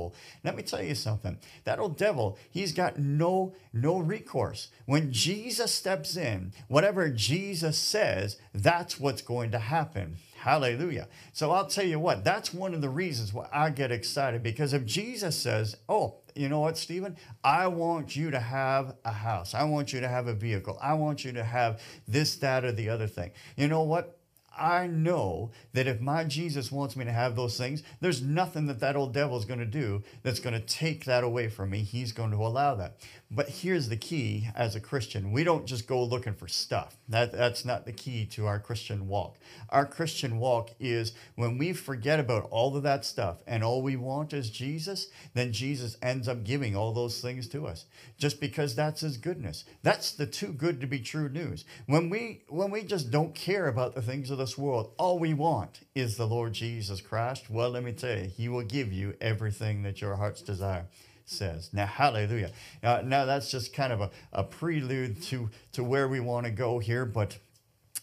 let 0.45 0.57
me 0.57 0.63
tell 0.63 0.83
you 0.83 0.95
something. 0.95 1.39
That 1.65 1.79
old 1.79 1.97
devil, 1.97 2.39
he's 2.51 2.73
got 2.73 2.99
no 2.99 3.55
no 3.73 3.99
recourse. 3.99 4.69
When 4.87 5.13
Jesus 5.13 5.73
steps 5.73 6.17
in, 6.17 6.53
whatever 6.69 7.09
Jesus 7.09 7.79
says, 7.79 8.37
that's 8.55 9.01
what's 9.01 9.23
going 9.23 9.51
to 9.53 9.59
happen. 9.59 10.17
Hallelujah. 10.39 11.09
So 11.33 11.53
I'll 11.53 11.67
tell 11.67 11.87
you 11.87 12.01
what, 12.01 12.25
that's 12.25 12.53
one 12.53 12.75
of 12.75 12.81
the 12.81 12.89
reasons 12.89 13.33
why 13.33 13.49
I 13.53 13.71
get 13.71 13.93
excited 13.93 14.43
because 14.43 14.73
if 14.73 14.85
Jesus 14.85 15.37
says, 15.37 15.77
Oh, 15.89 16.17
you 16.35 16.49
know 16.49 16.61
what, 16.61 16.79
Stephen? 16.79 17.17
I 17.45 17.67
want 17.67 18.17
you 18.17 18.31
to 18.31 18.41
have 18.41 18.97
a 19.05 19.13
house. 19.13 19.55
I 19.55 19.65
want 19.65 19.93
you 19.93 20.01
to 20.01 20.09
have 20.09 20.27
a 20.27 20.35
vehicle. 20.35 20.79
I 20.81 20.95
want 20.95 21.25
you 21.25 21.33
to 21.33 21.45
have 21.45 21.81
this, 22.09 22.37
that, 22.37 22.65
or 22.65 22.73
the 22.73 22.89
other 22.89 23.07
thing. 23.07 23.33
You 23.57 23.69
know 23.69 23.83
what? 23.83 24.19
I 24.59 24.87
know 24.87 25.51
that 25.73 25.87
if 25.87 26.01
my 26.01 26.25
Jesus 26.25 26.71
wants 26.71 26.97
me 26.97 27.05
to 27.05 27.13
have 27.13 27.37
those 27.37 27.57
things, 27.57 27.83
there's 28.01 28.23
nothing 28.23 28.67
that 28.67 28.81
that 28.81 28.97
old 28.97 29.15
devil's 29.15 29.45
going 29.45 29.61
to 29.61 29.67
do 29.67 30.03
that's 30.23 30.41
going 30.41 30.55
to 30.55 30.61
take 30.61 31.05
that 31.07 31.25
away 31.25 31.49
from 31.49 31.71
me. 31.71 31.79
He's 31.83 32.13
going 32.13 32.31
to 32.33 32.37
allow 32.37 32.75
that. 32.75 32.97
But 33.35 33.49
here's 33.49 33.89
the 33.89 33.97
key 33.97 34.49
as 34.55 34.77
a 34.77 34.81
Christian 34.81 35.33
we 35.33 35.43
don't 35.43 35.65
just 35.65 35.87
go 35.87 36.05
looking 36.05 36.35
for 36.35 36.49
stuff. 36.49 36.99
That, 37.09 37.33
that's 37.33 37.65
not 37.65 37.87
the 37.87 37.93
key 37.93 38.27
to 38.27 38.47
our 38.47 38.61
Christian 38.61 39.09
walk. 39.09 39.39
Our 39.71 39.87
Christian 39.87 40.39
walk 40.39 40.73
is 40.79 41.15
when 41.35 41.57
we 41.57 41.73
forget 41.73 42.21
about 42.21 42.47
all 42.51 42.77
of 42.77 42.83
that 42.83 43.07
stuff 43.07 43.39
and 43.47 43.65
all 43.65 43.81
we 43.81 43.97
want 43.97 44.35
is 44.35 44.51
Jesus, 44.51 45.09
then 45.33 45.51
Jesus 45.51 45.97
ends 46.03 46.29
up 46.29 46.45
giving 46.45 46.77
all 46.77 46.93
those 46.93 47.23
things 47.23 47.49
to 47.49 47.67
us 47.67 47.87
just 48.19 48.39
because 48.39 48.75
that's 48.75 49.01
his 49.01 49.17
goodness. 49.17 49.65
That's 49.83 50.13
the 50.13 50.27
too 50.27 50.53
good 50.53 50.83
to 50.83 50.87
be 50.87 51.01
true 51.01 51.31
news. 51.31 51.65
When 51.87 52.11
we 52.11 52.43
when 52.49 52.71
we 52.71 52.83
just 52.83 53.11
don't 53.11 53.35
care 53.35 53.67
about 53.67 53.95
the 53.95 54.03
things 54.03 54.31
of 54.31 54.37
this 54.37 54.59
world, 54.59 54.93
all 54.99 55.19
we 55.19 55.33
want 55.33 55.81
is 55.95 56.19
the 56.19 56.27
Lord 56.27 56.53
Jesus 56.53 57.01
Christ. 57.01 57.49
Well, 57.49 57.71
let 57.71 57.83
me 57.83 57.93
tell 57.93 58.19
you, 58.19 58.25
he 58.25 58.51
will 58.51 58.63
give 58.63 58.93
you 58.93 59.15
everything 59.23 59.85
that 59.85 60.03
your 60.03 60.17
heart's 60.17 60.43
desire 60.43 60.85
says. 61.33 61.71
Now, 61.73 61.87
hallelujah. 61.87 62.51
Now, 62.83 63.01
now 63.01 63.25
that's 63.25 63.51
just 63.51 63.73
kind 63.73 63.93
of 63.93 64.01
a, 64.01 64.11
a 64.33 64.45
prelude 64.45 65.23
to, 65.25 65.51
to 65.73 65.83
where 65.83 66.09
we 66.09 66.21
want 66.21 66.47
to 66.47 66.53
go 66.53 66.79
here, 66.79 67.05
but 67.05 67.39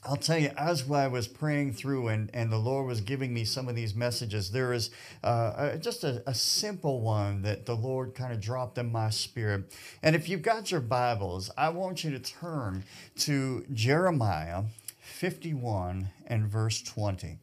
I'll 0.05 0.15
tell 0.15 0.37
you, 0.37 0.51
as 0.57 0.89
I 0.89 1.07
was 1.07 1.27
praying 1.27 1.73
through 1.73 2.07
and, 2.07 2.29
and 2.33 2.49
the 2.49 2.57
Lord 2.57 2.87
was 2.87 3.01
giving 3.01 3.33
me 3.33 3.43
some 3.43 3.67
of 3.67 3.75
these 3.75 3.93
messages, 3.93 4.51
there 4.51 4.71
is 4.71 4.91
uh, 5.23 5.75
just 5.75 6.05
a, 6.05 6.23
a 6.25 6.33
simple 6.33 7.01
one 7.01 7.41
that 7.41 7.65
the 7.65 7.75
Lord 7.75 8.15
kind 8.15 8.31
of 8.31 8.39
dropped 8.39 8.77
in 8.77 8.91
my 8.91 9.09
spirit. 9.09 9.73
And 10.01 10.15
if 10.15 10.29
you've 10.29 10.41
got 10.41 10.71
your 10.71 10.79
Bibles, 10.79 11.51
I 11.57 11.69
want 11.69 12.05
you 12.05 12.11
to 12.11 12.19
turn 12.19 12.85
to 13.19 13.65
Jeremiah 13.73 14.63
51 14.99 16.09
and 16.27 16.47
verse 16.47 16.81
20. 16.81 17.27
It 17.27 17.39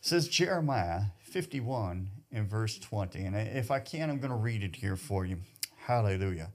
says 0.00 0.26
Jeremiah 0.28 1.02
51 1.22 2.08
in 2.32 2.48
verse 2.48 2.78
20. 2.78 3.24
And 3.24 3.36
if 3.36 3.70
I 3.70 3.80
can, 3.80 4.10
I'm 4.10 4.18
going 4.18 4.30
to 4.30 4.36
read 4.36 4.62
it 4.62 4.76
here 4.76 4.96
for 4.96 5.24
you. 5.24 5.38
Hallelujah. 5.76 6.50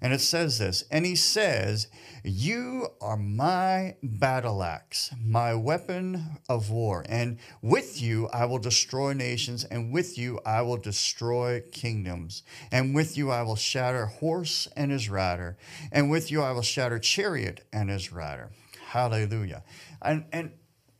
And 0.00 0.12
it 0.12 0.20
says 0.20 0.58
this, 0.58 0.84
and 0.90 1.06
he 1.06 1.14
says, 1.14 1.88
You 2.24 2.88
are 3.00 3.16
my 3.16 3.96
battle 4.02 4.62
axe, 4.62 5.10
my 5.24 5.54
weapon 5.54 6.40
of 6.48 6.70
war, 6.70 7.04
and 7.08 7.38
with 7.62 8.02
you 8.02 8.28
I 8.28 8.44
will 8.46 8.58
destroy 8.58 9.12
nations, 9.12 9.64
and 9.64 9.92
with 9.92 10.18
you 10.18 10.40
I 10.44 10.62
will 10.62 10.76
destroy 10.76 11.62
kingdoms, 11.72 12.42
and 12.72 12.94
with 12.94 13.16
you 13.16 13.30
I 13.30 13.42
will 13.42 13.56
shatter 13.56 14.06
horse 14.06 14.68
and 14.76 14.90
his 14.90 15.08
rider, 15.08 15.56
and 15.92 16.10
with 16.10 16.30
you 16.30 16.42
I 16.42 16.52
will 16.52 16.62
shatter 16.62 16.98
chariot 16.98 17.64
and 17.72 17.88
his 17.88 18.12
rider. 18.12 18.50
Hallelujah. 18.86 19.62
And 20.02 20.24
and 20.32 20.52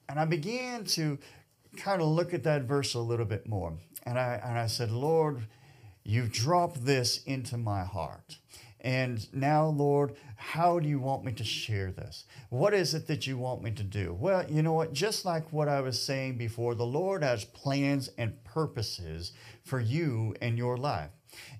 and 0.08 0.20
I 0.20 0.24
began 0.24 0.84
to 0.84 1.18
kind 1.76 2.00
of 2.00 2.08
look 2.08 2.34
at 2.34 2.44
that 2.44 2.62
verse 2.62 2.94
a 2.94 3.00
little 3.00 3.26
bit 3.26 3.46
more. 3.46 3.76
And 4.06 4.18
I, 4.18 4.40
and 4.44 4.58
I 4.58 4.66
said, 4.66 4.90
Lord, 4.90 5.46
you've 6.02 6.32
dropped 6.32 6.84
this 6.84 7.22
into 7.24 7.56
my 7.56 7.84
heart. 7.84 8.38
And 8.84 9.26
now, 9.32 9.66
Lord, 9.66 10.14
how 10.36 10.78
do 10.78 10.86
you 10.86 10.98
want 10.98 11.24
me 11.24 11.32
to 11.32 11.44
share 11.44 11.90
this? 11.90 12.26
What 12.50 12.74
is 12.74 12.92
it 12.92 13.06
that 13.06 13.26
you 13.26 13.38
want 13.38 13.62
me 13.62 13.70
to 13.70 13.82
do? 13.82 14.12
Well, 14.12 14.44
you 14.50 14.60
know 14.60 14.74
what? 14.74 14.92
Just 14.92 15.24
like 15.24 15.50
what 15.50 15.68
I 15.68 15.80
was 15.80 16.00
saying 16.00 16.36
before, 16.36 16.74
the 16.74 16.84
Lord 16.84 17.22
has 17.22 17.46
plans 17.46 18.10
and 18.18 18.44
purposes 18.44 19.32
for 19.64 19.80
you 19.80 20.34
and 20.42 20.58
your 20.58 20.76
life. 20.76 21.08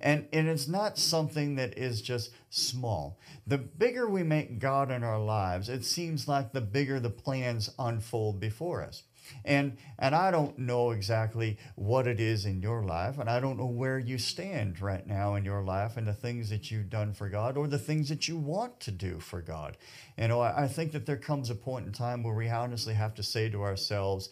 And, 0.03 0.29
and 0.35 0.49
it's 0.49 0.69
not 0.69 0.99
something 0.99 1.57
that 1.57 1.79
is 1.79 2.03
just 2.03 2.31
small. 2.51 3.19
The 3.47 3.59
bigger 3.59 4.07
we 4.07 4.23
make 4.23 4.59
God 4.59 4.91
in 4.91 5.03
our 5.03 5.19
lives, 5.19 5.71
it 5.71 5.85
seems 5.85 6.29
like 6.29 6.53
the 6.53 6.61
bigger 6.61 7.01
the 7.01 7.11
plans 7.11 7.71
unfold 7.79 8.39
before 8.39 8.83
us. 8.83 9.03
And 9.45 9.77
and 9.99 10.15
I 10.15 10.31
don't 10.31 10.59
know 10.59 10.91
exactly 10.91 11.59
what 11.77 12.07
it 12.07 12.21
is 12.21 12.45
in 12.45 12.61
your 12.61 12.85
life, 12.85 13.19
and 13.19 13.29
I 13.29 13.41
don't 13.41 13.59
know 13.59 13.67
where 13.67 13.99
you 13.99 14.19
stand 14.19 14.81
right 14.81 15.07
now 15.07 15.35
in 15.35 15.45
your 15.45 15.63
life 15.63 15.97
and 15.97 16.07
the 16.07 16.13
things 16.13 16.51
that 16.51 16.71
you've 16.71 16.91
done 16.91 17.13
for 17.13 17.29
God 17.29 17.57
or 17.57 17.67
the 17.67 17.79
things 17.79 18.09
that 18.09 18.29
you 18.29 18.37
want 18.37 18.81
to 18.81 18.91
do 18.91 19.21
for 19.21 19.41
God. 19.41 19.77
You 20.19 20.29
know, 20.29 20.41
I, 20.41 20.65
I 20.65 20.69
think 20.69 20.93
that 20.93 21.07
there 21.07 21.17
comes 21.17 21.51
a 21.51 21.55
point 21.55 21.87
in 21.87 21.93
time 21.93 22.23
where 22.23 22.35
we 22.35 22.49
honestly 22.49 22.95
have 22.95 23.15
to 23.15 23.23
say 23.23 23.49
to 23.51 23.63
ourselves, 23.63 24.29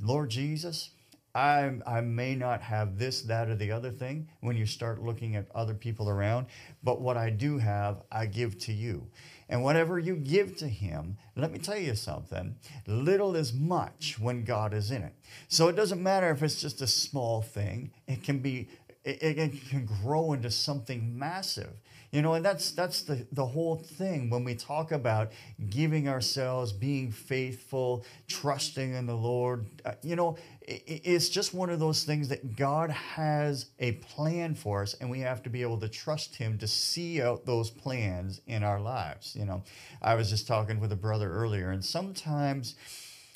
Lord 0.00 0.30
Jesus, 0.30 0.90
I, 1.36 1.70
I 1.86 2.00
may 2.00 2.34
not 2.34 2.62
have 2.62 2.98
this, 2.98 3.20
that, 3.22 3.50
or 3.50 3.56
the 3.56 3.70
other 3.70 3.90
thing 3.90 4.28
when 4.40 4.56
you 4.56 4.64
start 4.64 5.02
looking 5.02 5.36
at 5.36 5.46
other 5.54 5.74
people 5.74 6.08
around, 6.08 6.46
but 6.82 7.02
what 7.02 7.18
I 7.18 7.28
do 7.28 7.58
have, 7.58 8.02
I 8.10 8.24
give 8.24 8.58
to 8.60 8.72
you. 8.72 9.06
And 9.48 9.62
whatever 9.62 9.98
you 9.98 10.16
give 10.16 10.56
to 10.56 10.68
Him, 10.68 11.16
let 11.36 11.52
me 11.52 11.58
tell 11.58 11.78
you 11.78 11.94
something 11.94 12.56
little 12.86 13.36
is 13.36 13.52
much 13.52 14.18
when 14.18 14.44
God 14.44 14.74
is 14.74 14.90
in 14.90 15.02
it. 15.02 15.14
So 15.48 15.68
it 15.68 15.76
doesn't 15.76 16.02
matter 16.02 16.30
if 16.30 16.42
it's 16.42 16.60
just 16.60 16.82
a 16.82 16.86
small 16.86 17.42
thing, 17.42 17.90
it 18.06 18.22
can 18.22 18.38
be. 18.38 18.68
It, 19.04 19.38
it 19.38 19.68
can 19.70 19.86
grow 20.02 20.32
into 20.32 20.50
something 20.50 21.16
massive. 21.16 21.70
You 22.16 22.22
know, 22.22 22.32
and 22.32 22.42
that's 22.42 22.70
that's 22.70 23.02
the, 23.02 23.26
the 23.32 23.44
whole 23.44 23.76
thing 23.76 24.30
when 24.30 24.42
we 24.42 24.54
talk 24.54 24.90
about 24.90 25.32
giving 25.68 26.08
ourselves, 26.08 26.72
being 26.72 27.12
faithful, 27.12 28.06
trusting 28.26 28.94
in 28.94 29.04
the 29.04 29.14
Lord. 29.14 29.66
Uh, 29.84 29.92
you 30.02 30.16
know, 30.16 30.38
it, 30.62 30.82
it's 31.04 31.28
just 31.28 31.52
one 31.52 31.68
of 31.68 31.78
those 31.78 32.04
things 32.04 32.28
that 32.28 32.56
God 32.56 32.88
has 32.88 33.66
a 33.80 33.92
plan 33.92 34.54
for 34.54 34.80
us, 34.80 34.94
and 34.94 35.10
we 35.10 35.20
have 35.20 35.42
to 35.42 35.50
be 35.50 35.60
able 35.60 35.78
to 35.78 35.90
trust 35.90 36.36
Him 36.36 36.56
to 36.56 36.66
see 36.66 37.20
out 37.20 37.44
those 37.44 37.68
plans 37.68 38.40
in 38.46 38.62
our 38.62 38.80
lives. 38.80 39.36
You 39.38 39.44
know, 39.44 39.62
I 40.00 40.14
was 40.14 40.30
just 40.30 40.46
talking 40.46 40.80
with 40.80 40.92
a 40.92 40.96
brother 40.96 41.30
earlier, 41.30 41.70
and 41.70 41.84
sometimes 41.84 42.76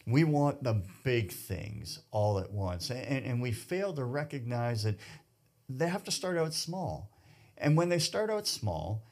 we 0.06 0.24
want 0.24 0.64
the 0.64 0.82
big 1.04 1.32
things 1.32 1.98
all 2.12 2.38
at 2.38 2.50
once, 2.50 2.90
and, 2.90 3.26
and 3.26 3.42
we 3.42 3.52
fail 3.52 3.92
to 3.92 4.04
recognize 4.04 4.84
that 4.84 4.96
they 5.68 5.86
have 5.86 6.04
to 6.04 6.10
start 6.10 6.38
out 6.38 6.54
small 6.54 7.09
and 7.60 7.76
when 7.76 7.88
they 7.88 7.98
start 7.98 8.30
out 8.30 8.46
small, 8.46 9.02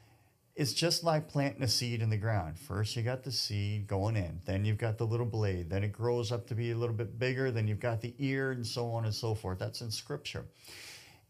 it's 0.59 0.73
just 0.73 1.05
like 1.05 1.29
planting 1.29 1.63
a 1.63 1.69
seed 1.69 2.03
in 2.03 2.11
the 2.11 2.17
ground. 2.17 2.59
First, 2.59 2.97
you 2.97 3.03
got 3.03 3.23
the 3.23 3.31
seed 3.31 3.87
going 3.87 4.17
in, 4.17 4.41
then 4.45 4.65
you've 4.65 4.77
got 4.77 4.99
the 4.99 5.07
little 5.07 5.25
blade, 5.25 5.71
then 5.71 5.85
it 5.85 5.93
grows 5.93 6.33
up 6.33 6.49
to 6.49 6.55
be 6.57 6.73
a 6.73 6.77
little 6.77 6.97
bit 6.97 7.17
bigger, 7.17 7.53
then 7.53 7.69
you've 7.69 7.79
got 7.79 8.01
the 8.01 8.13
ear, 8.19 8.51
and 8.51 8.67
so 8.67 8.91
on 8.91 9.05
and 9.05 9.15
so 9.15 9.37
forth. 9.37 9.61
That's 9.61 9.83
in 9.83 9.93
Scripture. 9.93 10.47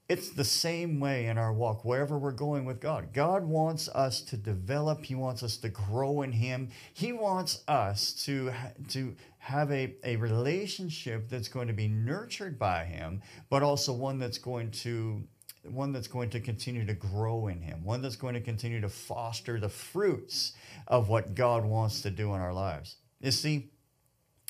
It's 0.09 0.31
the 0.31 0.45
same 0.45 0.99
way 0.99 1.27
in 1.27 1.37
our 1.37 1.53
walk, 1.53 1.85
wherever 1.85 2.17
we're 2.17 2.33
going 2.33 2.65
with 2.65 2.81
God. 2.81 3.13
God 3.13 3.45
wants 3.45 3.91
us 3.91 4.23
to 4.23 4.39
develop, 4.39 5.05
He 5.05 5.15
wants 5.15 5.43
us 5.43 5.59
to 5.59 5.69
grow 5.69 6.23
in 6.23 6.33
Him. 6.33 6.71
He 6.95 7.13
wants 7.13 7.63
us 7.69 8.15
to, 8.25 8.51
to 8.89 9.15
have 9.37 9.71
a, 9.71 9.95
a 10.05 10.17
relationship 10.17 11.29
that's 11.29 11.49
going 11.49 11.67
to 11.67 11.75
be 11.75 11.89
nurtured 11.89 12.59
by 12.59 12.87
Him, 12.87 13.21
but 13.51 13.63
also 13.63 13.93
one 13.93 14.19
that's 14.19 14.39
going 14.39 14.71
to 14.71 15.23
one 15.65 15.93
that's 15.93 16.09
going 16.09 16.31
to 16.31 16.41
continue 16.41 16.85
to 16.87 16.95
grow 16.95 17.49
in 17.49 17.61
him, 17.61 17.85
one 17.85 18.03
that's 18.03 18.17
going 18.17 18.35
to 18.35 18.41
continue 18.41 18.81
to 18.81 18.89
foster 18.89 19.59
the 19.59 19.69
fruits 19.69 20.53
of 20.87 21.09
what 21.09 21.35
God 21.35 21.65
wants 21.65 22.03
to 22.03 22.11
do 22.11 22.35
in 22.35 22.41
our 22.41 22.53
lives. 22.53 22.97
You 23.21 23.31
see, 23.31 23.71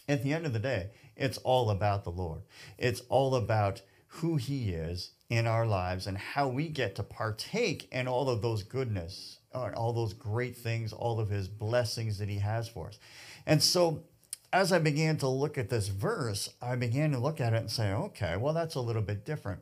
at 0.08 0.22
the 0.22 0.32
end 0.32 0.46
of 0.46 0.52
the 0.52 0.58
day, 0.58 0.90
it's 1.16 1.38
all 1.38 1.70
about 1.70 2.04
the 2.04 2.10
Lord. 2.10 2.42
It's 2.78 3.02
all 3.08 3.34
about 3.34 3.82
who 4.06 4.36
he 4.36 4.70
is 4.70 5.10
in 5.28 5.46
our 5.46 5.66
lives 5.66 6.06
and 6.06 6.16
how 6.16 6.48
we 6.48 6.68
get 6.68 6.94
to 6.96 7.02
partake 7.02 7.88
in 7.92 8.08
all 8.08 8.30
of 8.30 8.40
those 8.40 8.62
goodness, 8.62 9.38
uh, 9.54 9.70
all 9.76 9.92
those 9.92 10.14
great 10.14 10.56
things, 10.56 10.92
all 10.92 11.20
of 11.20 11.28
his 11.28 11.48
blessings 11.48 12.18
that 12.18 12.28
he 12.28 12.38
has 12.38 12.68
for 12.68 12.88
us. 12.88 12.98
And 13.46 13.62
so 13.62 14.04
as 14.52 14.72
I 14.72 14.78
began 14.78 15.18
to 15.18 15.28
look 15.28 15.58
at 15.58 15.68
this 15.68 15.88
verse, 15.88 16.48
I 16.62 16.76
began 16.76 17.12
to 17.12 17.18
look 17.18 17.40
at 17.40 17.52
it 17.52 17.58
and 17.58 17.70
say, 17.70 17.92
okay, 17.92 18.36
well, 18.36 18.54
that's 18.54 18.76
a 18.76 18.80
little 18.80 19.02
bit 19.02 19.26
different. 19.26 19.60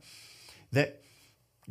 That 0.73 1.03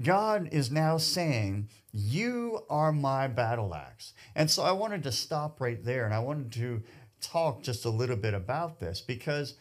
God 0.01 0.49
is 0.51 0.71
now 0.71 0.97
saying, 0.97 1.69
You 1.91 2.63
are 2.69 2.91
my 2.91 3.27
battle 3.27 3.73
axe. 3.73 4.13
And 4.35 4.49
so 4.49 4.63
I 4.63 4.71
wanted 4.71 5.03
to 5.03 5.11
stop 5.11 5.61
right 5.61 5.83
there 5.83 6.05
and 6.05 6.13
I 6.13 6.19
wanted 6.19 6.51
to 6.53 6.83
talk 7.21 7.63
just 7.63 7.85
a 7.85 7.89
little 7.89 8.17
bit 8.17 8.33
about 8.33 8.79
this 8.79 9.01
because 9.01 9.55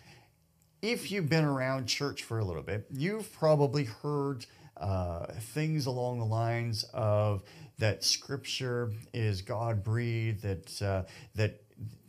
if 0.83 1.11
you've 1.11 1.29
been 1.29 1.45
around 1.45 1.87
church 1.87 2.25
for 2.25 2.39
a 2.39 2.45
little 2.45 2.63
bit, 2.63 2.87
you've 2.91 3.33
probably 3.33 3.85
heard 3.85 4.45
uh, 4.77 5.27
things 5.41 5.87
along 5.87 6.19
the 6.19 6.27
lines 6.27 6.85
of 6.93 7.43
that 7.79 8.05
Scripture 8.05 8.93
is 9.13 9.41
God 9.41 9.83
breathed, 9.83 10.43
that 10.43 10.83
uh, 10.83 11.05
that 11.35 11.63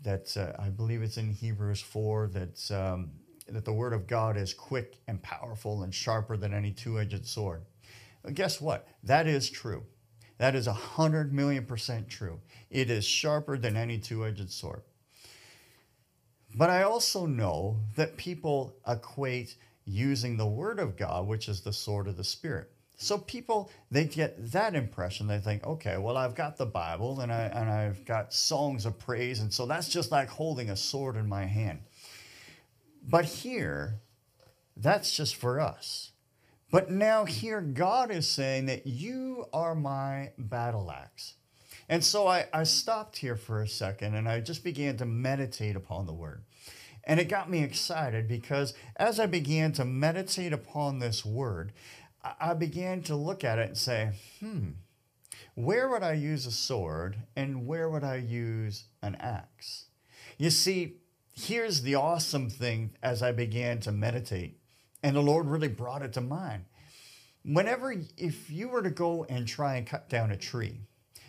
that 0.04 0.36
uh, 0.36 0.62
I 0.62 0.70
believe 0.70 1.02
it's 1.02 1.18
in 1.18 1.32
Hebrews 1.32 1.82
four 1.82 2.28
that 2.34 2.72
um, 2.72 3.12
that 3.48 3.66
the 3.66 3.74
Word 3.74 3.94
of 3.94 4.08
God 4.08 4.36
is 4.36 4.54
quick 4.54 4.98
and 5.08 5.22
powerful 5.22 5.84
and 5.84 5.94
sharper 5.94 6.36
than 6.36 6.54
any 6.54 6.72
two-edged 6.72 7.26
sword. 7.26 7.62
Guess 8.34 8.62
what? 8.62 8.88
That 9.04 9.28
is 9.28 9.50
true. 9.50 9.84
That 10.38 10.56
is 10.56 10.68
a 10.68 10.74
hundred 10.74 11.34
million 11.34 11.66
percent 11.66 12.10
true. 12.10 12.42
It 12.70 12.90
is 12.90 13.06
sharper 13.06 13.58
than 13.58 13.78
any 13.78 14.00
two-edged 14.00 14.52
sword. 14.52 14.82
But 16.54 16.70
I 16.70 16.84
also 16.84 17.26
know 17.26 17.80
that 17.96 18.18
people 18.18 18.76
equate 18.88 19.56
using 19.86 20.38
the 20.38 20.46
Word 20.46 20.80
of 20.80 20.98
God, 20.98 21.28
which 21.28 21.48
is 21.48 21.62
the 21.62 21.74
sword 21.74 22.08
of 22.08 22.18
the 22.18 22.24
Spirit. 22.24 22.72
So 22.98 23.18
people 23.18 23.70
they 23.92 24.06
get 24.06 24.52
that 24.52 24.74
impression. 24.74 25.28
They 25.28 25.40
think, 25.40 25.66
okay, 25.66 25.98
well, 25.98 26.18
I've 26.18 26.36
got 26.36 26.58
the 26.58 26.66
Bible 26.66 27.20
and 27.20 27.32
I 27.32 27.44
and 27.44 27.70
I've 27.70 28.06
got 28.06 28.34
songs 28.34 28.86
of 28.86 28.98
praise, 28.98 29.42
and 29.42 29.54
so 29.54 29.66
that's 29.66 29.90
just 29.90 30.12
like 30.12 30.30
holding 30.30 30.70
a 30.70 30.78
sword 30.78 31.18
in 31.18 31.28
my 31.28 31.46
hand. 31.46 31.80
But 33.08 33.26
here, 33.26 34.00
that's 34.78 35.16
just 35.16 35.36
for 35.36 35.60
us. 35.60 36.12
But 36.76 36.92
now 36.92 37.24
here, 37.24 37.62
God 37.62 38.12
is 38.12 38.30
saying 38.30 38.66
that 38.66 38.86
you 38.86 39.46
are 39.54 39.76
my 39.76 40.34
battle 40.38 40.92
axe. 40.92 41.36
And 41.88 42.04
so 42.04 42.28
I, 42.28 42.48
I 42.52 42.64
stopped 42.64 43.20
here 43.20 43.38
for 43.38 43.62
a 43.62 43.68
second 43.70 44.14
and 44.14 44.28
I 44.28 44.42
just 44.42 44.62
began 44.62 44.98
to 44.98 45.06
meditate 45.06 45.78
upon 45.78 46.06
the 46.06 46.14
word. 46.14 46.44
And 47.06 47.18
it 47.18 47.30
got 47.30 47.50
me 47.50 47.64
excited 47.64 48.28
because 48.28 48.74
as 48.98 49.22
I 49.22 49.26
began 49.26 49.72
to 49.72 49.86
meditate 49.86 50.52
upon 50.52 51.00
this 51.00 51.24
word, 51.24 51.72
I 52.42 52.54
began 52.54 53.04
to 53.04 53.16
look 53.16 53.46
at 53.46 53.58
it 53.58 53.70
and 53.70 53.78
say, 53.78 54.12
hmm, 54.42 54.72
where 55.54 55.88
would 55.88 56.04
I 56.04 56.12
use 56.12 56.46
a 56.46 56.52
sword 56.52 57.20
and 57.38 57.66
where 57.66 57.90
would 57.90 58.04
I 58.04 58.18
use 58.18 58.84
an 59.02 59.16
axe? 59.22 59.86
You 60.38 60.50
see, 60.50 60.98
here's 61.32 61.84
the 61.84 61.96
awesome 61.96 62.50
thing 62.50 62.98
as 63.02 63.24
I 63.24 63.32
began 63.32 63.80
to 63.80 63.94
meditate, 63.94 64.60
and 65.06 65.16
the 65.16 65.22
Lord 65.22 65.46
really 65.46 65.68
brought 65.68 66.02
it 66.02 66.14
to 66.14 66.22
mind. 66.22 66.66
Whenever, 67.44 67.94
if 68.18 68.50
you 68.50 68.70
were 68.70 68.82
to 68.82 68.90
go 68.90 69.24
and 69.30 69.48
try 69.48 69.76
and 69.76 69.86
cut 69.86 70.10
down 70.10 70.32
a 70.32 70.36
tree, 70.36 70.80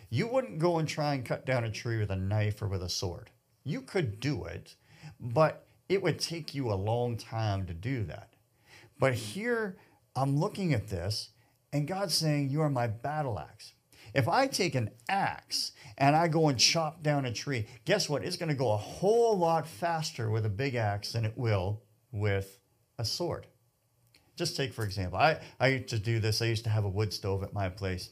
you 0.09 0.25
wouldn't 0.25 0.57
go 0.57 0.79
and 0.79 0.87
try 0.87 1.13
and 1.13 1.23
cut 1.23 1.45
down 1.45 1.63
a 1.63 1.69
tree 1.69 1.99
with 1.99 2.09
a 2.09 2.15
knife 2.15 2.59
or 2.59 2.67
with 2.67 2.81
a 2.81 2.89
sword. 2.89 3.29
You 3.63 3.81
could 3.81 4.19
do 4.19 4.45
it, 4.45 4.73
but 5.19 5.67
it 5.89 6.01
would 6.01 6.17
take 6.17 6.55
you 6.55 6.71
a 6.71 6.73
long 6.73 7.17
time 7.17 7.67
to 7.67 7.73
do 7.75 8.03
that. 8.05 8.33
But 8.97 9.13
here, 9.13 9.77
I'm 10.15 10.39
looking 10.39 10.73
at 10.73 10.87
this, 10.87 11.29
and 11.71 11.87
God's 11.87 12.15
saying, 12.15 12.49
You 12.49 12.63
are 12.63 12.71
my 12.71 12.87
battle 12.87 13.37
axe. 13.37 13.73
If 14.15 14.27
I 14.27 14.47
take 14.47 14.73
an 14.73 14.89
axe 15.07 15.73
and 15.99 16.15
I 16.15 16.29
go 16.29 16.47
and 16.47 16.57
chop 16.57 17.03
down 17.03 17.25
a 17.25 17.31
tree, 17.31 17.67
guess 17.85 18.09
what? 18.09 18.23
It's 18.23 18.37
going 18.37 18.49
to 18.49 18.55
go 18.55 18.71
a 18.71 18.77
whole 18.77 19.37
lot 19.37 19.67
faster 19.67 20.31
with 20.31 20.47
a 20.47 20.49
big 20.49 20.73
axe 20.73 21.11
than 21.11 21.25
it 21.25 21.37
will 21.37 21.83
with 22.11 22.57
a 22.97 23.05
sword. 23.05 23.45
Just 24.37 24.55
take, 24.55 24.71
for 24.71 24.85
example, 24.85 25.17
I, 25.17 25.39
I 25.59 25.67
used 25.67 25.89
to 25.89 25.99
do 25.99 26.19
this. 26.19 26.41
I 26.41 26.45
used 26.45 26.63
to 26.65 26.69
have 26.69 26.85
a 26.85 26.89
wood 26.89 27.11
stove 27.11 27.43
at 27.43 27.53
my 27.53 27.69
place. 27.69 28.11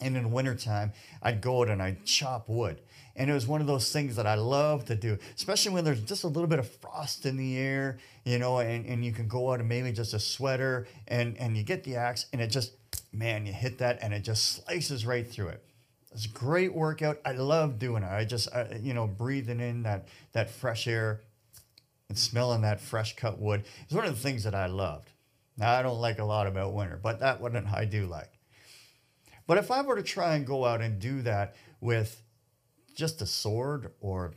And 0.00 0.16
in 0.16 0.32
wintertime, 0.32 0.92
I'd 1.22 1.40
go 1.40 1.62
out 1.62 1.68
and 1.68 1.80
I'd 1.80 2.04
chop 2.04 2.48
wood. 2.48 2.80
And 3.14 3.30
it 3.30 3.32
was 3.32 3.46
one 3.46 3.60
of 3.60 3.68
those 3.68 3.92
things 3.92 4.16
that 4.16 4.26
I 4.26 4.34
love 4.34 4.84
to 4.86 4.96
do, 4.96 5.16
especially 5.36 5.72
when 5.72 5.84
there's 5.84 6.02
just 6.02 6.24
a 6.24 6.28
little 6.28 6.48
bit 6.48 6.58
of 6.58 6.68
frost 6.68 7.24
in 7.24 7.36
the 7.36 7.56
air, 7.56 7.98
you 8.24 8.40
know, 8.40 8.58
and, 8.58 8.84
and 8.86 9.04
you 9.04 9.12
can 9.12 9.28
go 9.28 9.52
out 9.52 9.60
and 9.60 9.68
maybe 9.68 9.92
just 9.92 10.12
a 10.12 10.18
sweater 10.18 10.88
and, 11.06 11.38
and 11.38 11.56
you 11.56 11.62
get 11.62 11.84
the 11.84 11.94
axe 11.94 12.26
and 12.32 12.42
it 12.42 12.48
just, 12.48 12.72
man, 13.12 13.46
you 13.46 13.52
hit 13.52 13.78
that 13.78 14.00
and 14.02 14.12
it 14.12 14.24
just 14.24 14.64
slices 14.64 15.06
right 15.06 15.30
through 15.30 15.48
it. 15.48 15.64
It's 16.10 16.26
a 16.26 16.30
great 16.30 16.74
workout. 16.74 17.20
I 17.24 17.32
love 17.32 17.78
doing 17.78 18.02
it. 18.02 18.10
I 18.10 18.24
just, 18.24 18.52
I, 18.52 18.80
you 18.82 18.94
know, 18.94 19.06
breathing 19.06 19.60
in 19.60 19.84
that, 19.84 20.08
that 20.32 20.50
fresh 20.50 20.88
air 20.88 21.20
and 22.08 22.18
smelling 22.18 22.62
that 22.62 22.80
fresh 22.80 23.14
cut 23.14 23.40
wood 23.40 23.62
is 23.88 23.94
one 23.94 24.04
of 24.04 24.14
the 24.14 24.20
things 24.20 24.42
that 24.42 24.56
I 24.56 24.66
loved. 24.66 25.10
Now, 25.56 25.72
I 25.72 25.82
don't 25.82 26.00
like 26.00 26.18
a 26.18 26.24
lot 26.24 26.46
about 26.46 26.74
winter, 26.74 26.98
but 27.00 27.20
that 27.20 27.40
one 27.40 27.56
I 27.72 27.84
do 27.84 28.06
like. 28.06 28.32
But 29.46 29.58
if 29.58 29.70
I 29.70 29.82
were 29.82 29.96
to 29.96 30.02
try 30.02 30.34
and 30.34 30.46
go 30.46 30.64
out 30.64 30.80
and 30.80 30.98
do 30.98 31.22
that 31.22 31.54
with 31.80 32.22
just 32.94 33.22
a 33.22 33.26
sword 33.26 33.92
or 34.00 34.34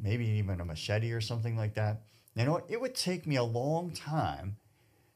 maybe 0.00 0.26
even 0.26 0.60
a 0.60 0.64
machete 0.64 1.12
or 1.12 1.20
something 1.20 1.56
like 1.56 1.74
that, 1.74 2.02
you 2.34 2.44
know, 2.44 2.52
what? 2.52 2.66
it 2.68 2.80
would 2.80 2.94
take 2.94 3.26
me 3.26 3.36
a 3.36 3.42
long 3.42 3.92
time 3.92 4.56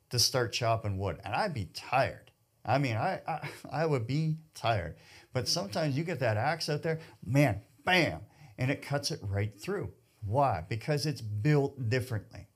to 0.09 0.19
start 0.19 0.53
chopping 0.53 0.99
wood 0.99 1.21
and 1.25 1.35
I'd 1.35 1.55
be 1.55 1.67
tired. 1.67 2.31
I 2.65 2.79
mean, 2.79 2.97
I, 2.97 3.21
I, 3.27 3.49
I 3.71 3.87
would 3.87 4.07
be 4.07 4.39
tired. 4.55 4.97
But 5.33 5.49
sometimes 5.49 5.97
you 5.97 6.05
get 6.05 6.21
that 6.21 6.37
axe 6.37 6.69
out 6.69 6.83
there, 6.83 6.99
man, 7.25 7.61
bam, 7.85 8.21
and 8.59 8.71
it 8.71 8.83
cuts 8.83 9.11
it 9.11 9.21
right 9.23 9.53
through. 9.61 9.93
Why? 10.25 10.65
Because 10.69 11.07
it's 11.07 11.21
built 11.21 11.89
differently. 11.89 12.49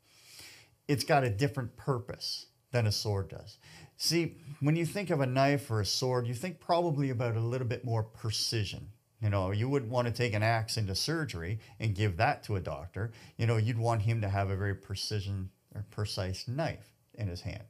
It's 0.89 1.05
got 1.05 1.25
a 1.25 1.31
different 1.31 1.77
purpose 1.77 2.47
than 2.75 2.87
a 2.89 2.93
sword 2.93 3.29
does. 3.29 3.57
See, 3.97 4.37
when 4.61 4.75
you 4.75 4.85
think 4.85 5.09
of 5.11 5.21
a 5.21 5.27
knife 5.27 5.71
or 5.71 5.81
a 5.81 5.87
sword, 5.87 6.27
you 6.27 6.35
think 6.35 6.59
probably 6.59 7.09
about 7.09 7.37
a 7.37 7.41
little 7.41 7.69
bit 7.69 7.85
more 7.85 8.03
precision. 8.03 8.89
You 9.23 9.31
know, 9.31 9.53
you 9.53 9.69
wouldn't 9.69 9.93
want 9.93 10.09
to 10.09 10.13
take 10.13 10.35
an 10.35 10.43
axe 10.43 10.77
into 10.77 10.97
surgery 10.97 11.61
and 11.79 11.95
give 11.95 12.17
that 12.17 12.43
to 12.45 12.57
a 12.57 12.61
doctor. 12.61 13.13
You 13.39 13.47
know, 13.47 13.57
you'd 13.57 13.79
want 13.79 14.03
him 14.03 14.21
to 14.23 14.29
have 14.29 14.51
a 14.51 14.57
very 14.57 14.75
precision 14.75 15.51
or 15.73 15.87
precise 15.93 16.49
knife 16.49 16.93
in 17.15 17.29
his 17.29 17.43
hand. 17.43 17.63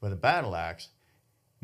With 0.00 0.14
a 0.14 0.16
battle 0.16 0.56
axe, 0.56 0.88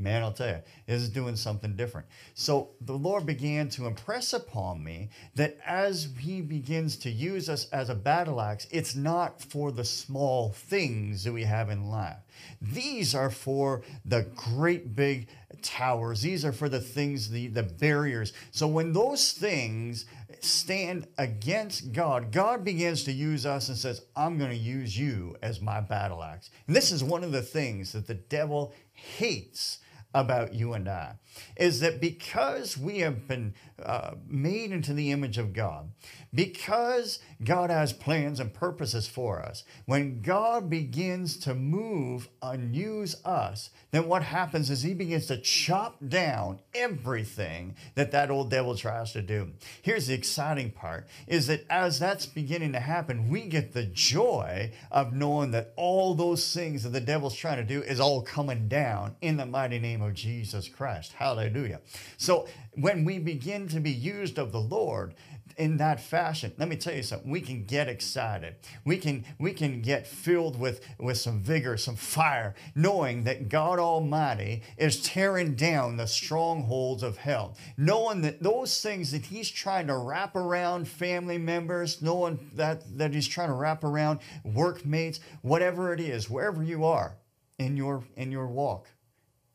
man, 0.01 0.23
I'll 0.23 0.33
tell 0.33 0.49
you, 0.49 0.63
is 0.87 1.09
doing 1.09 1.37
something 1.37 1.77
different. 1.77 2.07
So 2.35 2.71
the 2.81 2.95
Lord 2.97 3.27
began 3.27 3.69
to 3.71 3.87
impress 3.87 4.33
upon 4.33 4.83
me 4.83 5.11
that 5.35 5.59
as 5.67 6.09
He 6.19 6.41
begins 6.41 6.97
to 6.99 7.11
use 7.11 7.49
us 7.49 7.69
as 7.71 7.89
a 7.89 7.95
battle 7.95 8.41
axe, 8.41 8.67
it's 8.71 8.95
not 8.95 9.41
for 9.43 9.71
the 9.71 9.85
small 9.85 10.51
things 10.51 11.25
that 11.25 11.33
we 11.33 11.45
have 11.45 11.71
in 11.71 11.91
life. 11.91 12.19
These 12.61 13.15
are 13.15 13.31
for 13.31 13.83
the 14.05 14.27
great 14.35 14.95
big 14.97 15.29
towers. 15.63 16.23
These 16.23 16.45
are 16.45 16.53
for 16.53 16.69
the 16.69 16.81
things, 16.81 17.31
the, 17.31 17.49
the 17.49 17.63
barriers. 17.63 18.33
So 18.51 18.67
when 18.67 18.93
those 18.93 19.33
things 19.33 20.07
stand 20.41 21.07
against 21.19 21.93
God, 21.93 22.33
God 22.33 22.65
begins 22.65 23.05
to 23.05 23.13
use 23.13 23.45
us 23.47 23.69
and 23.69 23.77
says, 23.77 24.03
I'm 24.17 24.39
going 24.39 24.51
to 24.51 24.57
use 24.57 24.97
you 24.97 25.37
as 25.43 25.61
my 25.61 25.81
battle 25.81 26.23
axe. 26.23 26.51
And 26.67 26.75
this 26.75 26.93
is 26.93 27.05
one 27.05 27.25
of 27.25 27.33
the 27.33 27.43
things 27.43 27.93
that 27.93 28.07
the 28.07 28.15
devil 28.15 28.75
hates 28.93 29.79
about 30.15 30.55
you 30.55 30.73
and 30.73 30.89
I 30.89 31.15
is 31.57 31.81
that 31.81 32.01
because 32.01 32.77
we 32.77 32.99
have 32.99 33.29
been 33.29 33.55
uh, 33.83 34.13
made 34.27 34.73
into 34.73 34.93
the 34.93 35.11
image 35.11 35.39
of 35.39 35.53
God, 35.53 35.91
because 36.35 37.21
God 37.43 37.71
has 37.71 37.93
plans 37.93 38.41
and 38.41 38.53
purposes 38.53 39.07
for 39.07 39.41
us, 39.41 39.65
when 39.87 40.23
God 40.23 40.69
begins 40.69 41.37
to 41.39 41.55
move 41.55 42.29
and 42.43 42.75
use 42.75 43.17
us, 43.25 43.71
then 43.91 44.07
what 44.07 44.23
happens 44.23 44.71
is 44.71 44.83
he 44.83 44.95
begins 44.95 45.27
to 45.27 45.39
chop 45.39 45.97
down 46.07 46.61
everything 46.75 47.75
that 47.95 48.13
that 48.13 48.31
old 48.31 48.51
devil 48.51 48.75
tries 48.75 49.13
to 49.13 49.23
do. 49.23 49.51
Here's 49.83 50.07
the 50.07 50.15
exciting 50.15 50.71
part 50.71 51.07
is 51.27 51.47
that 51.47 51.65
as 51.71 51.99
that's 51.99 52.27
beginning 52.27 52.73
to 52.73 52.81
happen, 52.81 53.29
we 53.29 53.43
get 53.43 53.73
the 53.73 53.85
joy 53.87 54.73
of 54.91 55.13
knowing 55.13 55.51
that 55.53 55.73
all 55.77 56.15
those 56.15 56.53
things 56.55 56.83
that 56.83 56.91
the 56.91 57.01
devil's 57.01 57.37
trying 57.37 57.57
to 57.57 57.65
do 57.65 57.83
is 57.83 58.01
all 58.01 58.23
coming 58.23 58.69
down 58.69 59.17
in 59.21 59.37
the 59.37 59.47
mighty 59.47 59.79
name 59.79 60.00
of 60.03 60.15
Jesus 60.15 60.69
Christ. 60.69 61.13
Hallelujah. 61.13 61.81
So 62.17 62.47
when 62.75 63.05
we 63.05 63.19
begin 63.19 63.69
to 63.69 63.81
be 63.81 63.91
used 63.91 64.39
of 64.39 64.53
the 64.53 64.61
Lord, 64.61 65.15
in 65.57 65.77
that 65.77 66.01
fashion 66.01 66.53
let 66.59 66.69
me 66.69 66.77
tell 66.77 66.95
you 66.95 67.03
something 67.03 67.31
we 67.31 67.41
can 67.41 67.65
get 67.65 67.89
excited 67.89 68.55
we 68.85 68.97
can 68.97 69.25
we 69.39 69.53
can 69.53 69.83
get 69.83 70.07
filled 70.07 70.59
with 70.59 70.81
with 70.99 71.19
some 71.19 71.41
vigor 71.41 71.77
some 71.77 71.97
fire 71.97 72.55
knowing 72.75 73.25
that 73.25 73.49
god 73.49 73.79
almighty 73.79 74.63
is 74.77 75.03
tearing 75.03 75.55
down 75.55 75.97
the 75.97 76.07
strongholds 76.07 77.03
of 77.03 77.17
hell 77.17 77.57
knowing 77.77 78.23
that 78.23 78.43
those 78.43 78.81
things 78.81 79.13
that 79.13 79.27
he's 79.27 79.51
trying 79.51 79.87
to 79.87 79.97
wrap 79.97 80.37
around 80.37 80.87
family 80.87 81.39
members 81.39 82.01
knowing 82.01 82.51
that 82.55 82.83
that 82.97 83.13
he's 83.13 83.29
trying 83.29 83.49
to 83.49 83.55
wrap 83.55 83.85
around 83.85 84.21
workmates 84.45 85.21
whatever 85.43 85.93
it 85.93 86.01
is 86.01 86.31
wherever 86.31 86.63
you 86.63 86.85
are 86.85 87.17
in 87.59 87.77
your 87.77 88.03
in 88.17 88.33
your 88.33 88.47
walk 88.47 88.89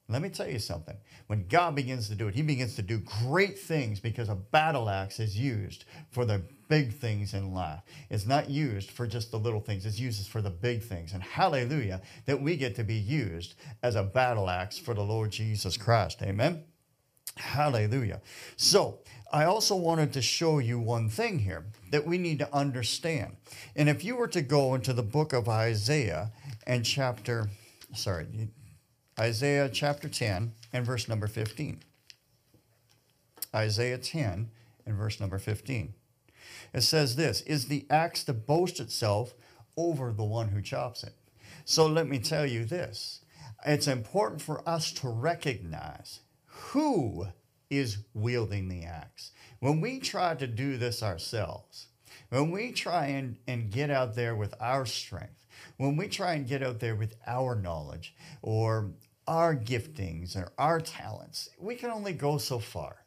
Let 0.08 0.22
me 0.22 0.30
tell 0.30 0.48
you 0.48 0.60
something. 0.60 0.96
When 1.28 1.48
God 1.48 1.74
begins 1.74 2.10
to 2.10 2.16
do 2.16 2.28
it, 2.28 2.36
He 2.36 2.44
begins 2.44 2.76
to 2.76 2.84
do 2.84 3.02
great 3.24 3.58
things 3.58 4.00
because 4.00 4.30
a 4.30 4.36
battle 4.36 4.88
axe 4.88 5.20
is 5.20 5.38
used 5.38 5.86
for 6.12 6.26
the 6.26 6.44
big 6.68 6.94
things 6.94 7.34
in 7.34 7.54
life. 7.54 7.82
It's 8.10 8.26
not 8.26 8.50
used 8.50 8.92
for 8.92 9.08
just 9.08 9.32
the 9.32 9.40
little 9.40 9.60
things, 9.60 9.86
it's 9.86 10.00
used 10.00 10.28
for 10.28 10.42
the 10.42 10.52
big 10.52 10.84
things. 10.84 11.14
And 11.14 11.24
hallelujah, 11.24 12.02
that 12.26 12.42
we 12.42 12.56
get 12.56 12.76
to 12.76 12.84
be 12.84 12.96
used 12.96 13.56
as 13.82 13.96
a 13.96 14.04
battle 14.04 14.50
axe 14.50 14.78
for 14.78 14.94
the 14.94 15.04
Lord 15.04 15.32
Jesus 15.32 15.76
Christ. 15.76 16.22
Amen. 16.22 16.64
Hallelujah. 17.38 18.22
So, 18.56 19.00
I 19.32 19.46
also 19.46 19.76
wanted 19.76 20.14
to 20.14 20.22
show 20.22 20.60
you 20.60 20.80
one 20.80 21.10
thing 21.10 21.40
here 21.40 21.66
that 21.92 22.06
we 22.06 22.18
need 22.18 22.40
to 22.40 22.56
understand. 22.56 23.36
And 23.76 23.90
if 23.90 24.04
you 24.04 24.16
were 24.16 24.30
to 24.30 24.42
go 24.42 24.76
into 24.76 24.94
the 24.94 25.04
book 25.04 25.34
of 25.34 25.50
Isaiah 25.50 26.32
and 26.66 26.86
chapter, 26.86 27.50
sorry, 27.94 28.28
Isaiah 29.18 29.70
chapter 29.70 30.10
10 30.10 30.52
and 30.74 30.86
verse 30.86 31.08
number 31.08 31.28
15. 31.28 31.82
Isaiah 33.56 33.98
10 33.98 34.50
and 34.86 34.96
verse 34.96 35.22
number 35.22 35.40
15. 35.40 35.94
It 36.74 36.82
says 36.82 37.16
this 37.16 37.40
Is 37.42 37.68
the 37.68 37.86
axe 37.90 38.26
to 38.26 38.34
boast 38.34 38.80
itself 38.82 39.34
over 39.78 40.12
the 40.12 40.26
one 40.26 40.50
who 40.50 40.62
chops 40.62 41.04
it? 41.04 41.14
So 41.64 41.88
let 41.88 42.08
me 42.08 42.20
tell 42.20 42.46
you 42.46 42.66
this 42.66 43.22
it's 43.66 43.88
important 43.88 44.42
for 44.42 44.68
us 44.68 44.92
to 44.94 45.08
recognize 45.08 46.20
who 46.46 47.28
is 47.70 48.00
wielding 48.14 48.68
the 48.68 48.84
axe. 48.84 49.32
When 49.60 49.80
we 49.80 50.00
try 50.00 50.36
to 50.36 50.46
do 50.46 50.78
this 50.78 51.02
ourselves, 51.02 51.88
when 52.30 52.52
we 52.52 52.72
try 52.72 53.08
and, 53.08 53.38
and 53.48 53.72
get 53.72 53.90
out 53.90 54.16
there 54.16 54.36
with 54.36 54.54
our 54.60 54.86
strength, 54.86 55.46
when 55.78 55.98
we 55.98 56.08
try 56.08 56.34
and 56.34 56.48
get 56.48 56.62
out 56.62 56.80
there 56.80 56.96
with 56.96 57.16
our 57.26 57.56
knowledge 57.56 58.14
or 58.42 58.92
our 59.28 59.56
giftings 59.56 60.36
or 60.36 60.52
our 60.58 60.80
talents, 60.80 61.50
we 61.60 61.76
can 61.76 61.90
only 61.90 62.14
go 62.14 62.38
so 62.38 62.60
far. 62.60 62.98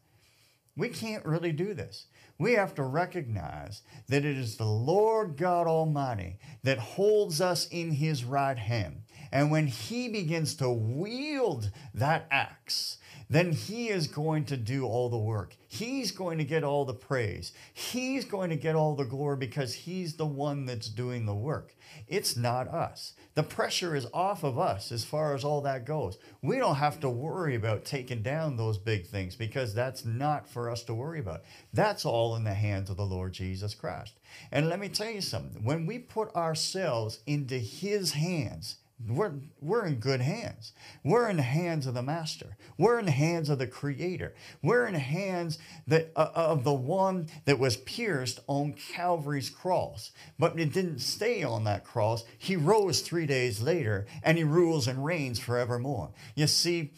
We 0.75 0.89
can't 0.89 1.25
really 1.25 1.51
do 1.51 1.73
this. 1.73 2.05
We 2.37 2.53
have 2.53 2.73
to 2.75 2.83
recognize 2.83 3.81
that 4.07 4.23
it 4.23 4.37
is 4.37 4.55
the 4.55 4.63
Lord 4.63 5.35
God 5.35 5.67
Almighty 5.67 6.39
that 6.63 6.77
holds 6.79 7.41
us 7.41 7.67
in 7.67 7.91
his 7.91 8.23
right 8.23 8.57
hand. 8.57 9.01
And 9.31 9.51
when 9.51 9.67
he 9.67 10.07
begins 10.07 10.55
to 10.55 10.69
wield 10.69 11.71
that 11.93 12.27
axe, 12.31 12.97
then 13.29 13.51
he 13.51 13.89
is 13.89 14.07
going 14.07 14.45
to 14.45 14.57
do 14.57 14.85
all 14.85 15.07
the 15.09 15.17
work. 15.17 15.55
He's 15.67 16.11
going 16.11 16.39
to 16.39 16.43
get 16.43 16.63
all 16.63 16.83
the 16.83 16.95
praise. 16.95 17.51
He's 17.73 18.25
going 18.25 18.49
to 18.49 18.55
get 18.55 18.75
all 18.75 18.95
the 18.95 19.05
glory 19.05 19.37
because 19.37 19.73
he's 19.73 20.15
the 20.15 20.25
one 20.25 20.65
that's 20.65 20.89
doing 20.89 21.27
the 21.27 21.35
work. 21.35 21.75
It's 22.07 22.35
not 22.35 22.67
us. 22.67 23.13
The 23.35 23.43
pressure 23.43 23.95
is 23.95 24.07
off 24.13 24.43
of 24.43 24.57
us 24.57 24.91
as 24.91 25.05
far 25.05 25.35
as 25.35 25.43
all 25.43 25.61
that 25.61 25.85
goes. 25.85 26.17
We 26.41 26.57
don't 26.57 26.77
have 26.77 26.99
to 27.01 27.09
worry 27.09 27.53
about 27.53 27.85
taking 27.85 28.23
down 28.23 28.57
those 28.57 28.79
big 28.79 29.05
things 29.05 29.35
because 29.35 29.75
that's 29.75 30.03
not 30.03 30.49
for 30.49 30.69
us 30.69 30.83
to 30.85 30.95
worry 30.95 31.19
about. 31.19 31.43
That's 31.71 32.05
all 32.05 32.35
in 32.35 32.45
the 32.45 32.55
hands 32.55 32.89
of 32.89 32.97
the 32.97 33.05
Lord 33.05 33.33
Jesus 33.33 33.75
Christ. 33.75 34.19
And 34.51 34.69
let 34.69 34.79
me 34.79 34.89
tell 34.89 35.09
you 35.09 35.21
something 35.21 35.63
when 35.63 35.85
we 35.85 35.99
put 35.99 36.35
ourselves 36.35 37.19
into 37.27 37.59
his 37.59 38.13
hands, 38.13 38.77
we're, 39.07 39.33
we're 39.61 39.85
in 39.85 39.95
good 39.95 40.19
hands. 40.19 40.73
We're 41.03 41.29
in 41.29 41.37
the 41.37 41.43
hands 41.43 41.87
of 41.87 41.93
the 41.93 42.01
Master. 42.01 42.57
We're 42.77 42.99
in 42.99 43.05
the 43.05 43.11
hands 43.11 43.49
of 43.49 43.57
the 43.57 43.67
Creator. 43.67 44.33
We're 44.61 44.85
in 44.85 44.93
the 44.93 44.99
hands 44.99 45.57
that, 45.87 46.11
uh, 46.15 46.29
of 46.33 46.63
the 46.63 46.73
one 46.73 47.27
that 47.45 47.59
was 47.59 47.77
pierced 47.77 48.41
on 48.47 48.73
Calvary's 48.73 49.49
cross. 49.49 50.11
But 50.37 50.59
it 50.59 50.73
didn't 50.73 50.99
stay 50.99 51.43
on 51.43 51.63
that 51.63 51.85
cross. 51.85 52.25
He 52.37 52.57
rose 52.57 53.01
three 53.01 53.25
days 53.25 53.61
later 53.61 54.05
and 54.21 54.37
he 54.37 54.43
rules 54.43 54.87
and 54.87 55.05
reigns 55.05 55.39
forevermore. 55.39 56.11
You 56.35 56.47
see, 56.47 56.91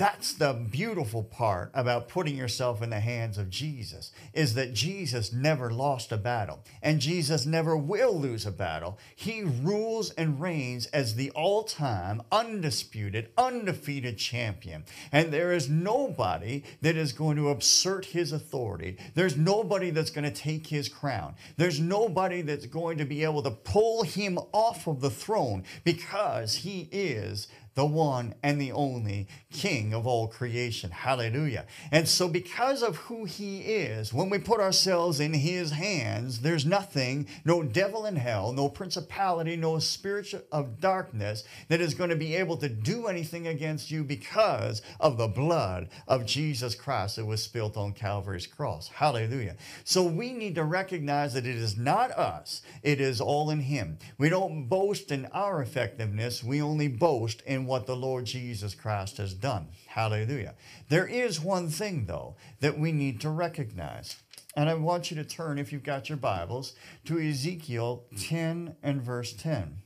that's 0.00 0.32
the 0.32 0.54
beautiful 0.54 1.22
part 1.22 1.70
about 1.74 2.08
putting 2.08 2.34
yourself 2.34 2.80
in 2.80 2.88
the 2.88 3.00
hands 3.00 3.36
of 3.36 3.50
Jesus 3.50 4.12
is 4.32 4.54
that 4.54 4.72
Jesus 4.72 5.30
never 5.30 5.70
lost 5.70 6.10
a 6.10 6.16
battle 6.16 6.60
and 6.80 7.00
Jesus 7.00 7.44
never 7.44 7.76
will 7.76 8.18
lose 8.18 8.46
a 8.46 8.50
battle. 8.50 8.98
He 9.14 9.42
rules 9.42 10.08
and 10.12 10.40
reigns 10.40 10.86
as 10.86 11.16
the 11.16 11.30
all-time 11.32 12.22
undisputed, 12.32 13.28
undefeated 13.36 14.16
champion. 14.16 14.86
And 15.12 15.34
there 15.34 15.52
is 15.52 15.68
nobody 15.68 16.62
that 16.80 16.96
is 16.96 17.12
going 17.12 17.36
to 17.36 17.50
assert 17.50 18.06
his 18.06 18.32
authority. 18.32 18.96
There's 19.14 19.36
nobody 19.36 19.90
that's 19.90 20.10
going 20.10 20.24
to 20.24 20.30
take 20.30 20.68
his 20.68 20.88
crown. 20.88 21.34
There's 21.58 21.78
nobody 21.78 22.40
that's 22.40 22.64
going 22.64 22.96
to 22.96 23.04
be 23.04 23.22
able 23.22 23.42
to 23.42 23.50
pull 23.50 24.04
him 24.04 24.38
off 24.52 24.86
of 24.86 25.02
the 25.02 25.10
throne 25.10 25.64
because 25.84 26.54
he 26.54 26.88
is 26.90 27.48
the 27.80 27.86
one 27.86 28.34
and 28.42 28.60
the 28.60 28.72
only 28.72 29.26
King 29.50 29.94
of 29.94 30.06
all 30.06 30.28
creation. 30.28 30.90
Hallelujah. 30.90 31.64
And 31.90 32.06
so, 32.06 32.28
because 32.28 32.82
of 32.82 32.96
who 32.96 33.24
He 33.24 33.60
is, 33.60 34.12
when 34.12 34.28
we 34.28 34.38
put 34.38 34.60
ourselves 34.60 35.18
in 35.18 35.32
His 35.32 35.70
hands, 35.70 36.40
there's 36.40 36.66
nothing, 36.66 37.26
no 37.42 37.62
devil 37.62 38.04
in 38.04 38.16
hell, 38.16 38.52
no 38.52 38.68
principality, 38.68 39.56
no 39.56 39.78
spirit 39.78 40.46
of 40.52 40.78
darkness 40.78 41.44
that 41.68 41.80
is 41.80 41.94
going 41.94 42.10
to 42.10 42.16
be 42.16 42.36
able 42.36 42.58
to 42.58 42.68
do 42.68 43.06
anything 43.06 43.46
against 43.46 43.90
you 43.90 44.04
because 44.04 44.82
of 45.00 45.16
the 45.16 45.28
blood 45.28 45.88
of 46.06 46.26
Jesus 46.26 46.74
Christ 46.74 47.16
that 47.16 47.24
was 47.24 47.42
spilled 47.42 47.78
on 47.78 47.94
Calvary's 47.94 48.46
cross. 48.46 48.88
Hallelujah. 48.88 49.56
So, 49.84 50.04
we 50.04 50.34
need 50.34 50.54
to 50.56 50.64
recognize 50.64 51.32
that 51.32 51.46
it 51.46 51.56
is 51.56 51.78
not 51.78 52.10
us, 52.10 52.60
it 52.82 53.00
is 53.00 53.22
all 53.22 53.48
in 53.48 53.60
Him. 53.60 53.96
We 54.18 54.28
don't 54.28 54.66
boast 54.66 55.10
in 55.10 55.24
our 55.32 55.62
effectiveness, 55.62 56.44
we 56.44 56.60
only 56.60 56.88
boast 56.88 57.40
in 57.46 57.69
what 57.70 57.86
the 57.86 57.94
Lord 57.94 58.24
Jesus 58.24 58.74
Christ 58.74 59.18
has 59.18 59.32
done. 59.32 59.68
Hallelujah. 59.86 60.54
There 60.88 61.06
is 61.06 61.40
one 61.40 61.68
thing, 61.68 62.06
though, 62.06 62.34
that 62.58 62.76
we 62.76 62.90
need 62.90 63.20
to 63.20 63.30
recognize. 63.30 64.16
And 64.56 64.68
I 64.68 64.74
want 64.74 65.08
you 65.08 65.16
to 65.18 65.24
turn, 65.24 65.56
if 65.56 65.72
you've 65.72 65.84
got 65.84 66.08
your 66.08 66.18
Bibles, 66.18 66.74
to 67.04 67.20
Ezekiel 67.20 68.06
10 68.18 68.74
and 68.82 69.00
verse 69.00 69.32
10. 69.32 69.76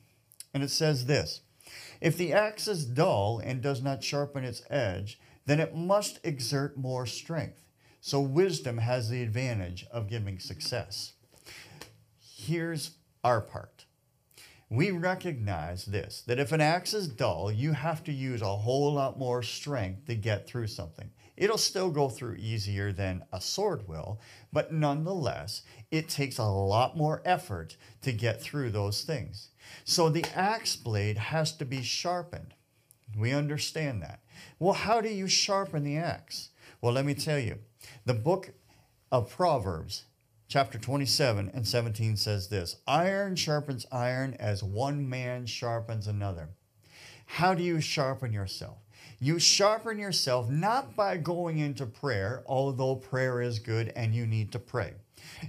And 0.54 0.62
it 0.62 0.70
says 0.70 1.04
this 1.04 1.42
If 2.00 2.16
the 2.16 2.32
axe 2.32 2.68
is 2.68 2.86
dull 2.86 3.38
and 3.44 3.60
does 3.60 3.82
not 3.82 4.02
sharpen 4.02 4.44
its 4.44 4.62
edge, 4.70 5.20
then 5.44 5.60
it 5.60 5.76
must 5.76 6.20
exert 6.24 6.78
more 6.78 7.04
strength. 7.04 7.66
So 8.00 8.18
wisdom 8.18 8.78
has 8.78 9.10
the 9.10 9.22
advantage 9.22 9.84
of 9.90 10.08
giving 10.08 10.38
success. 10.38 11.12
Here's 12.18 12.92
our 13.22 13.42
part 13.42 13.73
we 14.76 14.90
recognize 14.90 15.84
this 15.84 16.22
that 16.26 16.38
if 16.38 16.52
an 16.52 16.60
axe 16.60 16.94
is 16.94 17.08
dull, 17.08 17.50
you 17.50 17.72
have 17.72 18.02
to 18.04 18.12
use 18.12 18.42
a 18.42 18.56
whole 18.56 18.92
lot 18.92 19.18
more 19.18 19.42
strength 19.42 20.06
to 20.06 20.14
get 20.14 20.46
through 20.46 20.66
something. 20.68 21.10
It'll 21.36 21.58
still 21.58 21.90
go 21.90 22.08
through 22.08 22.36
easier 22.36 22.92
than 22.92 23.24
a 23.32 23.40
sword 23.40 23.88
will, 23.88 24.20
but 24.52 24.72
nonetheless, 24.72 25.62
it 25.90 26.08
takes 26.08 26.38
a 26.38 26.44
lot 26.44 26.96
more 26.96 27.22
effort 27.24 27.76
to 28.02 28.12
get 28.12 28.40
through 28.40 28.70
those 28.70 29.02
things. 29.02 29.50
So 29.84 30.08
the 30.08 30.24
axe 30.34 30.76
blade 30.76 31.18
has 31.18 31.52
to 31.56 31.64
be 31.64 31.82
sharpened. 31.82 32.54
We 33.18 33.32
understand 33.32 34.02
that. 34.02 34.20
Well, 34.58 34.74
how 34.74 35.00
do 35.00 35.08
you 35.08 35.26
sharpen 35.26 35.84
the 35.84 35.96
axe? 35.96 36.50
Well, 36.80 36.92
let 36.92 37.04
me 37.04 37.14
tell 37.14 37.38
you. 37.38 37.58
The 38.04 38.14
book 38.14 38.50
of 39.10 39.30
Proverbs 39.30 40.04
chapter 40.48 40.78
27 40.78 41.50
and 41.54 41.66
17 41.66 42.16
says 42.16 42.48
this 42.48 42.76
Iron 42.86 43.36
sharpens 43.36 43.86
iron 43.90 44.36
as 44.38 44.62
one 44.62 45.08
man 45.08 45.46
sharpens 45.46 46.06
another. 46.06 46.50
How 47.26 47.54
do 47.54 47.62
you 47.62 47.80
sharpen 47.80 48.32
yourself? 48.32 48.78
You 49.18 49.38
sharpen 49.38 49.98
yourself 49.98 50.50
not 50.50 50.96
by 50.96 51.16
going 51.16 51.58
into 51.58 51.86
prayer, 51.86 52.42
although 52.46 52.96
prayer 52.96 53.40
is 53.40 53.58
good 53.58 53.92
and 53.96 54.14
you 54.14 54.26
need 54.26 54.52
to 54.52 54.58
pray. 54.58 54.94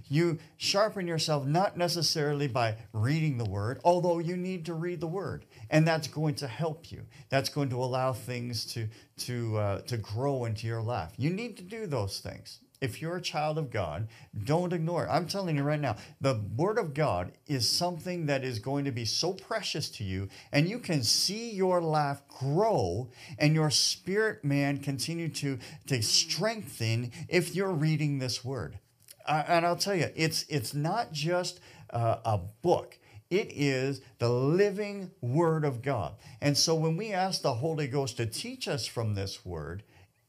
You 0.08 0.39
sharpen 0.55 1.05
yourself 1.05 1.45
not 1.45 1.75
necessarily 1.77 2.47
by 2.47 2.77
reading 2.93 3.38
the 3.38 3.49
word, 3.49 3.81
although 3.84 4.19
you 4.19 4.38
need 4.38 4.65
to 4.67 4.73
read 4.73 5.01
the 5.01 5.08
word, 5.08 5.45
and 5.69 5.86
that's 5.86 6.08
going 6.08 6.36
to 6.36 6.47
help 6.47 6.91
you. 6.91 7.01
That's 7.29 7.49
going 7.49 7.69
to 7.69 7.84
allow 7.84 8.13
things 8.13 8.65
to 8.73 8.88
to 9.17 9.58
uh, 9.58 9.81
to 9.81 9.97
grow 9.97 10.45
into 10.45 10.65
your 10.65 10.81
life. 10.81 11.12
You 11.17 11.29
need 11.29 11.58
to 11.58 11.63
do 11.63 11.88
those 11.88 12.19
things 12.19 12.60
if 12.86 13.02
you're 13.02 13.17
a 13.17 13.21
child 13.21 13.58
of 13.58 13.71
God, 13.71 14.08
don't 14.45 14.71
ignore 14.71 15.06
it. 15.06 15.10
I'm 15.10 15.28
telling 15.28 15.58
you 15.58 15.63
right 15.63 15.80
now, 15.80 15.98
the 16.21 16.39
Word 16.56 16.78
of 16.78 16.93
God 16.93 17.32
is 17.48 17.67
something 17.67 18.28
that 18.28 18.43
is 18.43 18.60
going 18.60 18.86
to 18.86 18.91
be 18.91 19.06
so 19.06 19.34
precious 19.34 19.89
to 19.89 20.04
you, 20.04 20.30
and 20.52 20.69
you 20.69 20.78
can 20.78 21.02
see 21.04 21.50
your 21.50 21.82
life 21.82 22.21
grow 22.28 23.10
and 23.39 23.56
your 23.56 23.71
spirit 23.71 24.45
man 24.45 24.78
continue 24.78 25.30
to, 25.30 25.58
to 25.88 26.02
strengthen 26.04 27.12
if 27.28 27.56
you're 27.56 27.74
reading 27.74 28.19
this 28.19 28.45
Word. 28.45 28.80
Uh, 29.26 29.43
and 29.48 29.65
I'll 29.65 29.76
tell 29.76 29.95
you, 29.95 30.10
it's, 30.15 30.45
it's 30.48 30.76
not 30.76 31.12
just 31.12 31.60
uh, 31.89 32.17
a 32.24 32.38
book. 32.38 33.00
It 33.32 33.52
is 33.52 34.02
the 34.19 34.30
living 34.30 35.10
Word 35.21 35.65
of 35.65 35.82
God. 35.82 36.13
And 36.39 36.56
so 36.56 36.76
when 36.76 36.95
we 36.95 37.12
ask 37.12 37.41
the 37.41 37.56
Holy 37.56 37.88
Ghost 37.88 38.17
to 38.17 38.28
teach 38.28 38.67
us 38.67 38.86
from 38.86 39.15
this 39.15 39.43
Word, 39.43 39.82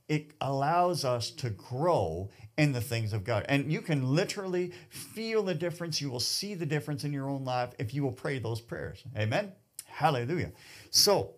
it 0.08 0.30
allows 0.40 1.04
us 1.04 1.30
to 1.32 1.50
grow 1.50 2.30
in 2.56 2.72
the 2.72 2.80
things 2.80 3.12
of 3.12 3.24
God. 3.24 3.44
And 3.48 3.70
you 3.70 3.80
can 3.80 4.14
literally 4.14 4.72
feel 4.88 5.42
the 5.42 5.54
difference. 5.54 6.00
You 6.00 6.10
will 6.10 6.20
see 6.20 6.54
the 6.54 6.66
difference 6.66 7.04
in 7.04 7.12
your 7.12 7.28
own 7.28 7.44
life 7.44 7.70
if 7.78 7.92
you 7.92 8.02
will 8.02 8.12
pray 8.12 8.38
those 8.38 8.60
prayers. 8.60 9.04
Amen. 9.16 9.52
Hallelujah. 9.86 10.52
So, 10.90 11.34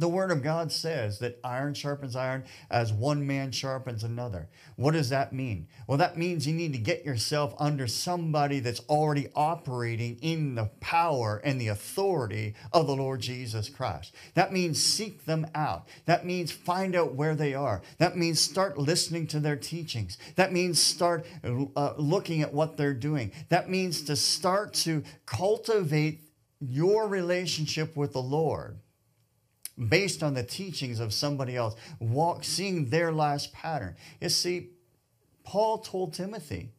The 0.00 0.08
Word 0.08 0.30
of 0.30 0.42
God 0.42 0.72
says 0.72 1.18
that 1.18 1.38
iron 1.44 1.74
sharpens 1.74 2.16
iron 2.16 2.44
as 2.70 2.90
one 2.90 3.26
man 3.26 3.52
sharpens 3.52 4.02
another. 4.02 4.48
What 4.76 4.92
does 4.92 5.10
that 5.10 5.34
mean? 5.34 5.68
Well, 5.86 5.98
that 5.98 6.16
means 6.16 6.46
you 6.46 6.54
need 6.54 6.72
to 6.72 6.78
get 6.78 7.04
yourself 7.04 7.54
under 7.58 7.86
somebody 7.86 8.60
that's 8.60 8.80
already 8.88 9.28
operating 9.36 10.16
in 10.22 10.54
the 10.54 10.70
power 10.80 11.42
and 11.44 11.60
the 11.60 11.68
authority 11.68 12.54
of 12.72 12.86
the 12.86 12.96
Lord 12.96 13.20
Jesus 13.20 13.68
Christ. 13.68 14.14
That 14.32 14.54
means 14.54 14.82
seek 14.82 15.26
them 15.26 15.46
out. 15.54 15.86
That 16.06 16.24
means 16.24 16.50
find 16.50 16.96
out 16.96 17.14
where 17.14 17.34
they 17.34 17.52
are. 17.52 17.82
That 17.98 18.16
means 18.16 18.40
start 18.40 18.78
listening 18.78 19.26
to 19.26 19.38
their 19.38 19.56
teachings. 19.56 20.16
That 20.36 20.50
means 20.50 20.80
start 20.80 21.26
uh, 21.44 21.92
looking 21.98 22.40
at 22.40 22.54
what 22.54 22.78
they're 22.78 22.94
doing. 22.94 23.32
That 23.50 23.68
means 23.68 24.00
to 24.04 24.16
start 24.16 24.72
to 24.74 25.04
cultivate 25.26 26.20
your 26.58 27.06
relationship 27.06 27.94
with 27.96 28.14
the 28.14 28.22
Lord 28.22 28.78
based 29.88 30.22
on 30.22 30.34
the 30.34 30.42
teachings 30.42 31.00
of 31.00 31.12
somebody 31.12 31.56
else, 31.56 31.74
walk, 31.98 32.44
seeing 32.44 32.90
their 32.90 33.12
last 33.12 33.52
pattern. 33.52 33.96
You 34.20 34.28
see, 34.28 34.70
Paul 35.44 35.78
told 35.78 36.14
Timothy, 36.14 36.70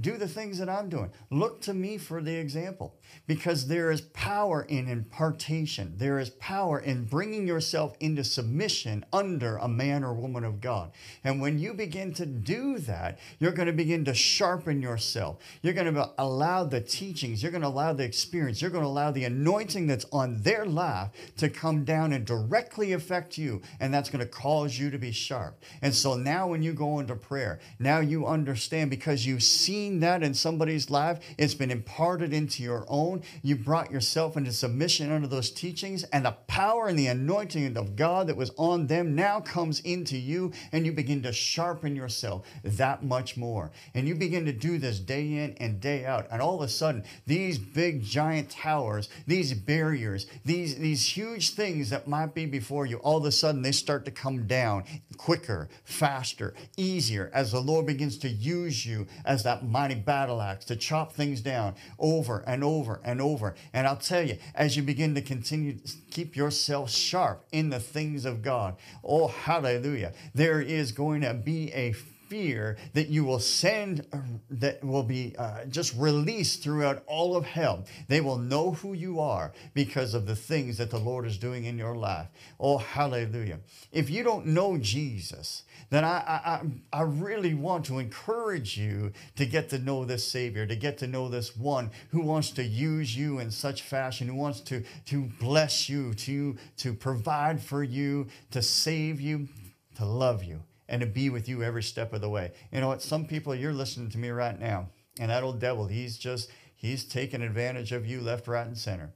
do 0.00 0.16
the 0.16 0.28
things 0.28 0.58
that 0.58 0.68
I'm 0.68 0.88
doing. 0.88 1.10
Look 1.30 1.62
to 1.62 1.74
me 1.74 1.96
for 1.98 2.20
the 2.20 2.34
example 2.34 2.96
because 3.26 3.66
there 3.66 3.90
is 3.90 4.00
power 4.00 4.62
in 4.62 4.88
impartation. 4.88 5.94
There 5.96 6.18
is 6.18 6.30
power 6.30 6.78
in 6.78 7.04
bringing 7.04 7.46
yourself 7.46 7.96
into 8.00 8.22
submission 8.24 9.04
under 9.12 9.56
a 9.56 9.68
man 9.68 10.04
or 10.04 10.12
woman 10.12 10.44
of 10.44 10.60
God. 10.60 10.92
And 11.24 11.40
when 11.40 11.58
you 11.58 11.72
begin 11.72 12.12
to 12.14 12.26
do 12.26 12.78
that, 12.80 13.18
you're 13.38 13.52
going 13.52 13.66
to 13.66 13.72
begin 13.72 14.04
to 14.04 14.14
sharpen 14.14 14.82
yourself. 14.82 15.38
You're 15.62 15.74
going 15.74 15.94
to 15.94 16.10
allow 16.18 16.64
the 16.64 16.80
teachings, 16.80 17.42
you're 17.42 17.52
going 17.52 17.62
to 17.62 17.68
allow 17.68 17.92
the 17.92 18.04
experience, 18.04 18.60
you're 18.60 18.70
going 18.70 18.84
to 18.84 18.88
allow 18.88 19.10
the 19.10 19.24
anointing 19.24 19.86
that's 19.86 20.06
on 20.12 20.42
their 20.42 20.66
life 20.66 21.10
to 21.38 21.48
come 21.48 21.84
down 21.84 22.12
and 22.12 22.26
directly 22.26 22.92
affect 22.92 23.38
you. 23.38 23.62
And 23.80 23.92
that's 23.92 24.10
going 24.10 24.24
to 24.24 24.30
cause 24.30 24.78
you 24.78 24.90
to 24.90 24.98
be 24.98 25.12
sharp. 25.12 25.62
And 25.80 25.94
so 25.94 26.16
now 26.16 26.48
when 26.48 26.62
you 26.62 26.72
go 26.72 26.98
into 26.98 27.16
prayer, 27.16 27.60
now 27.78 28.00
you 28.00 28.26
understand 28.26 28.90
because 28.90 29.26
you've 29.26 29.42
seen 29.42 29.85
that 30.00 30.22
in 30.22 30.34
somebody's 30.34 30.90
life, 30.90 31.20
it's 31.38 31.54
been 31.54 31.70
imparted 31.70 32.32
into 32.32 32.62
your 32.62 32.84
own 32.88 33.22
you 33.42 33.56
brought 33.56 33.90
yourself 33.90 34.36
into 34.36 34.52
submission 34.52 35.12
under 35.12 35.28
those 35.28 35.50
teachings, 35.50 36.04
and 36.04 36.24
the 36.24 36.32
power 36.46 36.86
and 36.88 36.98
the 36.98 37.06
anointing 37.06 37.76
of 37.76 37.96
God 37.96 38.26
that 38.26 38.36
was 38.36 38.50
on 38.56 38.86
them 38.86 39.14
now 39.14 39.40
comes 39.40 39.80
into 39.80 40.16
you, 40.16 40.52
and 40.72 40.86
you 40.86 40.92
begin 40.92 41.22
to 41.22 41.32
sharpen 41.32 41.96
yourself 41.96 42.46
that 42.64 43.04
much 43.04 43.36
more. 43.36 43.70
And 43.94 44.08
you 44.08 44.14
begin 44.14 44.44
to 44.46 44.52
do 44.52 44.78
this 44.78 44.98
day 44.98 45.36
in 45.36 45.54
and 45.58 45.80
day 45.80 46.04
out. 46.04 46.26
And 46.30 46.42
all 46.42 46.56
of 46.56 46.62
a 46.62 46.68
sudden, 46.68 47.04
these 47.26 47.58
big 47.58 48.02
giant 48.02 48.50
towers, 48.50 49.08
these 49.26 49.54
barriers, 49.54 50.26
these, 50.44 50.76
these 50.76 51.16
huge 51.16 51.50
things 51.50 51.90
that 51.90 52.08
might 52.08 52.34
be 52.34 52.46
before 52.46 52.86
you, 52.86 52.96
all 52.98 53.18
of 53.18 53.24
a 53.24 53.32
sudden 53.32 53.62
they 53.62 53.72
start 53.72 54.04
to 54.04 54.10
come 54.10 54.46
down 54.46 54.84
quicker, 55.16 55.68
faster, 55.84 56.54
easier 56.76 57.30
as 57.32 57.52
the 57.52 57.60
Lord 57.60 57.86
begins 57.86 58.18
to 58.18 58.28
use 58.28 58.84
you 58.84 59.06
as 59.24 59.42
that 59.44 59.64
mighty 59.76 59.94
battle 59.94 60.40
axe 60.40 60.64
to 60.64 60.74
chop 60.74 61.12
things 61.12 61.42
down 61.42 61.74
over 61.98 62.42
and 62.46 62.64
over 62.64 62.98
and 63.04 63.20
over. 63.20 63.54
And 63.74 63.86
I'll 63.86 63.98
tell 63.98 64.22
you, 64.22 64.38
as 64.54 64.74
you 64.74 64.82
begin 64.82 65.14
to 65.16 65.20
continue 65.20 65.74
to 65.74 65.92
keep 66.10 66.34
yourself 66.34 66.90
sharp 66.90 67.44
in 67.52 67.68
the 67.68 67.78
things 67.78 68.24
of 68.24 68.40
God, 68.40 68.76
oh, 69.04 69.28
hallelujah, 69.28 70.14
there 70.34 70.62
is 70.62 70.92
going 70.92 71.20
to 71.20 71.34
be 71.34 71.70
a 71.74 71.92
fear 72.28 72.76
that 72.94 73.08
you 73.08 73.24
will 73.24 73.38
send, 73.38 74.06
uh, 74.12 74.18
that 74.50 74.82
will 74.84 75.02
be 75.02 75.34
uh, 75.38 75.64
just 75.66 75.94
released 75.96 76.62
throughout 76.62 77.02
all 77.06 77.36
of 77.36 77.44
hell. 77.44 77.84
They 78.08 78.20
will 78.20 78.38
know 78.38 78.72
who 78.72 78.92
you 78.92 79.20
are 79.20 79.52
because 79.74 80.14
of 80.14 80.26
the 80.26 80.36
things 80.36 80.78
that 80.78 80.90
the 80.90 80.98
Lord 80.98 81.26
is 81.26 81.38
doing 81.38 81.64
in 81.64 81.78
your 81.78 81.96
life. 81.96 82.28
Oh, 82.58 82.78
hallelujah. 82.78 83.60
If 83.92 84.10
you 84.10 84.22
don't 84.22 84.46
know 84.46 84.78
Jesus, 84.78 85.62
then 85.90 86.04
I, 86.04 86.18
I, 86.18 86.60
I 86.92 87.02
really 87.02 87.54
want 87.54 87.86
to 87.86 87.98
encourage 87.98 88.76
you 88.76 89.12
to 89.36 89.46
get 89.46 89.68
to 89.70 89.78
know 89.78 90.04
this 90.04 90.26
Savior, 90.26 90.66
to 90.66 90.76
get 90.76 90.98
to 90.98 91.06
know 91.06 91.28
this 91.28 91.56
one 91.56 91.90
who 92.10 92.20
wants 92.20 92.50
to 92.52 92.64
use 92.64 93.16
you 93.16 93.38
in 93.38 93.50
such 93.50 93.82
fashion, 93.82 94.28
who 94.28 94.34
wants 94.34 94.60
to, 94.62 94.82
to 95.06 95.30
bless 95.40 95.88
you, 95.88 96.14
to, 96.14 96.56
to 96.78 96.92
provide 96.92 97.62
for 97.62 97.82
you, 97.82 98.26
to 98.50 98.62
save 98.62 99.20
you, 99.20 99.48
to 99.96 100.04
love 100.04 100.42
you 100.42 100.62
and 100.88 101.00
to 101.00 101.06
be 101.06 101.30
with 101.30 101.48
you 101.48 101.62
every 101.62 101.82
step 101.82 102.12
of 102.12 102.20
the 102.20 102.28
way. 102.28 102.52
You 102.72 102.80
know 102.80 102.88
what? 102.88 103.02
Some 103.02 103.26
people, 103.26 103.54
you're 103.54 103.72
listening 103.72 104.10
to 104.10 104.18
me 104.18 104.30
right 104.30 104.58
now, 104.58 104.88
and 105.18 105.30
that 105.30 105.42
old 105.42 105.60
devil, 105.60 105.86
he's 105.86 106.16
just, 106.18 106.50
he's 106.74 107.04
taking 107.04 107.42
advantage 107.42 107.92
of 107.92 108.06
you 108.06 108.20
left, 108.20 108.46
right, 108.46 108.66
and 108.66 108.78
center. 108.78 109.12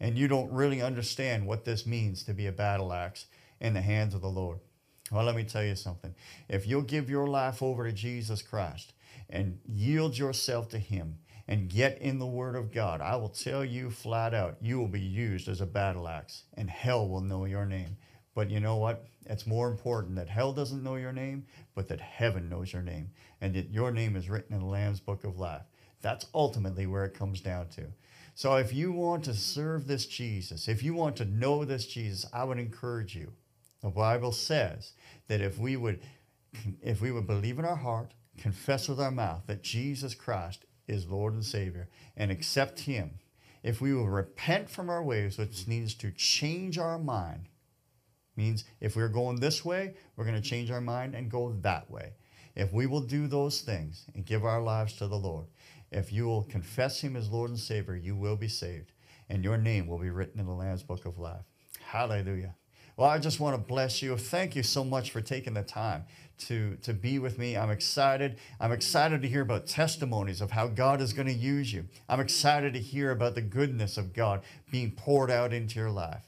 And 0.00 0.18
you 0.18 0.26
don't 0.26 0.50
really 0.50 0.82
understand 0.82 1.46
what 1.46 1.64
this 1.64 1.86
means 1.86 2.24
to 2.24 2.34
be 2.34 2.46
a 2.46 2.52
battle 2.52 2.92
axe 2.92 3.26
in 3.60 3.74
the 3.74 3.80
hands 3.80 4.14
of 4.14 4.20
the 4.20 4.28
Lord. 4.28 4.58
Well, 5.12 5.24
let 5.24 5.36
me 5.36 5.44
tell 5.44 5.62
you 5.62 5.76
something. 5.76 6.14
If 6.48 6.66
you'll 6.66 6.82
give 6.82 7.10
your 7.10 7.28
life 7.28 7.62
over 7.62 7.84
to 7.84 7.92
Jesus 7.92 8.42
Christ 8.42 8.94
and 9.28 9.58
yield 9.66 10.16
yourself 10.16 10.68
to 10.70 10.78
Him 10.78 11.18
and 11.46 11.68
get 11.68 12.00
in 12.00 12.18
the 12.18 12.26
Word 12.26 12.56
of 12.56 12.72
God, 12.72 13.00
I 13.00 13.16
will 13.16 13.28
tell 13.28 13.64
you 13.64 13.90
flat 13.90 14.32
out, 14.32 14.56
you 14.60 14.78
will 14.78 14.88
be 14.88 15.00
used 15.00 15.48
as 15.48 15.60
a 15.60 15.66
battle 15.66 16.08
axe, 16.08 16.44
and 16.54 16.70
hell 16.70 17.06
will 17.08 17.20
know 17.20 17.44
your 17.44 17.66
name. 17.66 17.96
But 18.34 18.50
you 18.50 18.60
know 18.60 18.76
what? 18.76 19.04
It's 19.26 19.46
more 19.46 19.68
important 19.68 20.16
that 20.16 20.28
hell 20.28 20.52
doesn't 20.52 20.82
know 20.82 20.96
your 20.96 21.12
name, 21.12 21.46
but 21.74 21.88
that 21.88 22.00
heaven 22.00 22.48
knows 22.48 22.72
your 22.72 22.82
name, 22.82 23.10
and 23.40 23.54
that 23.54 23.70
your 23.70 23.90
name 23.90 24.16
is 24.16 24.28
written 24.28 24.54
in 24.54 24.60
the 24.60 24.66
Lamb's 24.66 25.00
Book 25.00 25.24
of 25.24 25.38
Life. 25.38 25.62
That's 26.00 26.26
ultimately 26.34 26.86
where 26.86 27.04
it 27.04 27.14
comes 27.14 27.40
down 27.40 27.68
to. 27.70 27.84
So 28.34 28.56
if 28.56 28.72
you 28.72 28.92
want 28.92 29.24
to 29.24 29.34
serve 29.34 29.86
this 29.86 30.06
Jesus, 30.06 30.66
if 30.66 30.82
you 30.82 30.94
want 30.94 31.16
to 31.16 31.24
know 31.24 31.64
this 31.64 31.86
Jesus, 31.86 32.28
I 32.32 32.44
would 32.44 32.58
encourage 32.58 33.14
you. 33.14 33.32
The 33.82 33.90
Bible 33.90 34.32
says 34.32 34.92
that 35.28 35.40
if 35.40 35.58
we 35.58 35.76
would 35.76 36.00
if 36.82 37.00
we 37.00 37.10
would 37.10 37.26
believe 37.26 37.58
in 37.58 37.64
our 37.64 37.76
heart, 37.76 38.12
confess 38.36 38.88
with 38.88 39.00
our 39.00 39.10
mouth 39.10 39.42
that 39.46 39.62
Jesus 39.62 40.14
Christ 40.14 40.64
is 40.86 41.06
Lord 41.06 41.32
and 41.32 41.44
Savior, 41.44 41.88
and 42.16 42.30
accept 42.30 42.80
Him, 42.80 43.18
if 43.62 43.80
we 43.80 43.94
will 43.94 44.08
repent 44.08 44.68
from 44.68 44.90
our 44.90 45.02
ways, 45.02 45.38
which 45.38 45.66
means 45.66 45.94
to 45.94 46.10
change 46.10 46.78
our 46.78 46.98
mind, 46.98 47.48
means 48.36 48.64
if 48.80 48.96
we're 48.96 49.08
going 49.08 49.40
this 49.40 49.64
way, 49.64 49.94
we're 50.16 50.24
going 50.24 50.40
to 50.40 50.48
change 50.48 50.70
our 50.70 50.80
mind 50.80 51.14
and 51.14 51.30
go 51.30 51.52
that 51.60 51.90
way. 51.90 52.12
If 52.54 52.72
we 52.72 52.86
will 52.86 53.00
do 53.00 53.26
those 53.26 53.60
things 53.60 54.06
and 54.14 54.26
give 54.26 54.44
our 54.44 54.60
lives 54.60 54.94
to 54.94 55.06
the 55.06 55.16
Lord, 55.16 55.46
if 55.90 56.12
you 56.12 56.26
will 56.26 56.42
confess 56.44 57.00
Him 57.00 57.16
as 57.16 57.30
Lord 57.30 57.50
and 57.50 57.58
Savior, 57.58 57.96
you 57.96 58.16
will 58.16 58.36
be 58.36 58.48
saved, 58.48 58.92
and 59.28 59.44
your 59.44 59.58
name 59.58 59.86
will 59.86 59.98
be 59.98 60.10
written 60.10 60.40
in 60.40 60.46
the 60.46 60.52
Lamb's 60.52 60.82
Book 60.82 61.04
of 61.04 61.18
Life. 61.18 61.44
Hallelujah. 61.80 62.54
Well, 62.96 63.08
I 63.08 63.18
just 63.18 63.40
want 63.40 63.56
to 63.56 63.62
bless 63.62 64.02
you. 64.02 64.16
Thank 64.18 64.54
you 64.54 64.62
so 64.62 64.84
much 64.84 65.10
for 65.10 65.22
taking 65.22 65.54
the 65.54 65.62
time 65.62 66.04
to, 66.46 66.76
to 66.82 66.92
be 66.92 67.18
with 67.18 67.38
me. 67.38 67.56
I'm 67.56 67.70
excited. 67.70 68.38
I'm 68.60 68.72
excited 68.72 69.22
to 69.22 69.28
hear 69.28 69.42
about 69.42 69.66
testimonies 69.66 70.42
of 70.42 70.50
how 70.50 70.68
God 70.68 71.00
is 71.00 71.14
going 71.14 71.28
to 71.28 71.32
use 71.32 71.72
you. 71.72 71.86
I'm 72.08 72.20
excited 72.20 72.74
to 72.74 72.80
hear 72.80 73.10
about 73.10 73.34
the 73.34 73.42
goodness 73.42 73.96
of 73.96 74.12
God 74.12 74.42
being 74.70 74.90
poured 74.90 75.30
out 75.30 75.54
into 75.54 75.78
your 75.78 75.90
life. 75.90 76.24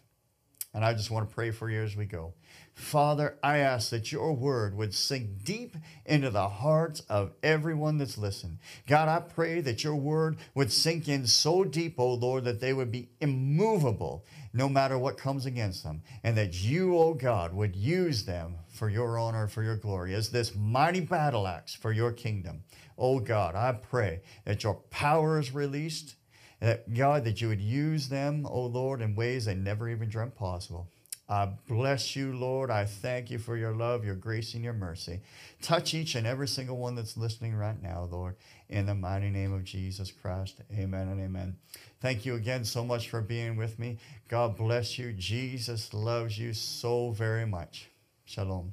And 0.74 0.84
I 0.84 0.92
just 0.92 1.10
want 1.10 1.28
to 1.28 1.34
pray 1.34 1.52
for 1.52 1.70
you 1.70 1.82
as 1.82 1.94
we 1.94 2.04
go. 2.04 2.34
Father, 2.74 3.38
I 3.44 3.58
ask 3.58 3.90
that 3.90 4.10
your 4.10 4.32
word 4.32 4.76
would 4.76 4.92
sink 4.92 5.44
deep 5.44 5.76
into 6.04 6.30
the 6.30 6.48
hearts 6.48 7.00
of 7.08 7.30
everyone 7.44 7.98
that's 7.98 8.18
listening. 8.18 8.58
God, 8.88 9.08
I 9.08 9.20
pray 9.20 9.60
that 9.60 9.84
your 9.84 9.94
word 9.94 10.36
would 10.56 10.72
sink 10.72 11.08
in 11.08 11.28
so 11.28 11.62
deep, 11.62 11.94
O 12.00 12.02
oh 12.02 12.14
Lord, 12.14 12.42
that 12.44 12.60
they 12.60 12.72
would 12.72 12.90
be 12.90 13.10
immovable 13.20 14.26
no 14.52 14.68
matter 14.68 14.98
what 14.98 15.16
comes 15.16 15.46
against 15.46 15.84
them. 15.84 16.02
And 16.24 16.36
that 16.36 16.60
you, 16.60 16.98
O 16.98 17.10
oh 17.10 17.14
God, 17.14 17.54
would 17.54 17.76
use 17.76 18.24
them 18.24 18.56
for 18.68 18.88
your 18.88 19.16
honor, 19.16 19.46
for 19.46 19.62
your 19.62 19.76
glory, 19.76 20.12
as 20.12 20.30
this 20.30 20.56
mighty 20.56 21.00
battle 21.00 21.46
axe 21.46 21.76
for 21.76 21.92
your 21.92 22.10
kingdom. 22.10 22.64
O 22.98 23.14
oh 23.14 23.20
God, 23.20 23.54
I 23.54 23.70
pray 23.72 24.22
that 24.44 24.64
your 24.64 24.74
power 24.90 25.38
is 25.38 25.54
released 25.54 26.16
that, 26.60 26.92
God, 26.94 27.24
that 27.24 27.40
you 27.40 27.48
would 27.48 27.60
use 27.60 28.08
them, 28.08 28.46
O 28.48 28.66
Lord, 28.66 29.00
in 29.02 29.14
ways 29.14 29.44
they 29.44 29.54
never 29.54 29.88
even 29.88 30.08
dreamt 30.08 30.36
possible. 30.36 30.88
I 31.28 31.48
bless 31.68 32.14
you, 32.14 32.36
Lord. 32.36 32.70
I 32.70 32.84
thank 32.84 33.30
you 33.30 33.38
for 33.38 33.56
your 33.56 33.72
love, 33.72 34.04
your 34.04 34.14
grace, 34.14 34.52
and 34.54 34.62
your 34.62 34.74
mercy. 34.74 35.20
Touch 35.62 35.94
each 35.94 36.14
and 36.14 36.26
every 36.26 36.48
single 36.48 36.76
one 36.76 36.94
that's 36.94 37.16
listening 37.16 37.54
right 37.54 37.82
now, 37.82 38.06
Lord, 38.10 38.36
in 38.68 38.84
the 38.84 38.94
mighty 38.94 39.30
name 39.30 39.54
of 39.54 39.64
Jesus 39.64 40.10
Christ. 40.10 40.60
Amen 40.72 41.08
and 41.08 41.20
amen. 41.20 41.56
Thank 42.00 42.26
you 42.26 42.34
again 42.34 42.66
so 42.66 42.84
much 42.84 43.08
for 43.08 43.22
being 43.22 43.56
with 43.56 43.78
me. 43.78 43.98
God 44.28 44.56
bless 44.56 44.98
you. 44.98 45.12
Jesus 45.12 45.94
loves 45.94 46.38
you 46.38 46.52
so 46.52 47.10
very 47.12 47.46
much. 47.46 47.88
Shalom. 48.26 48.72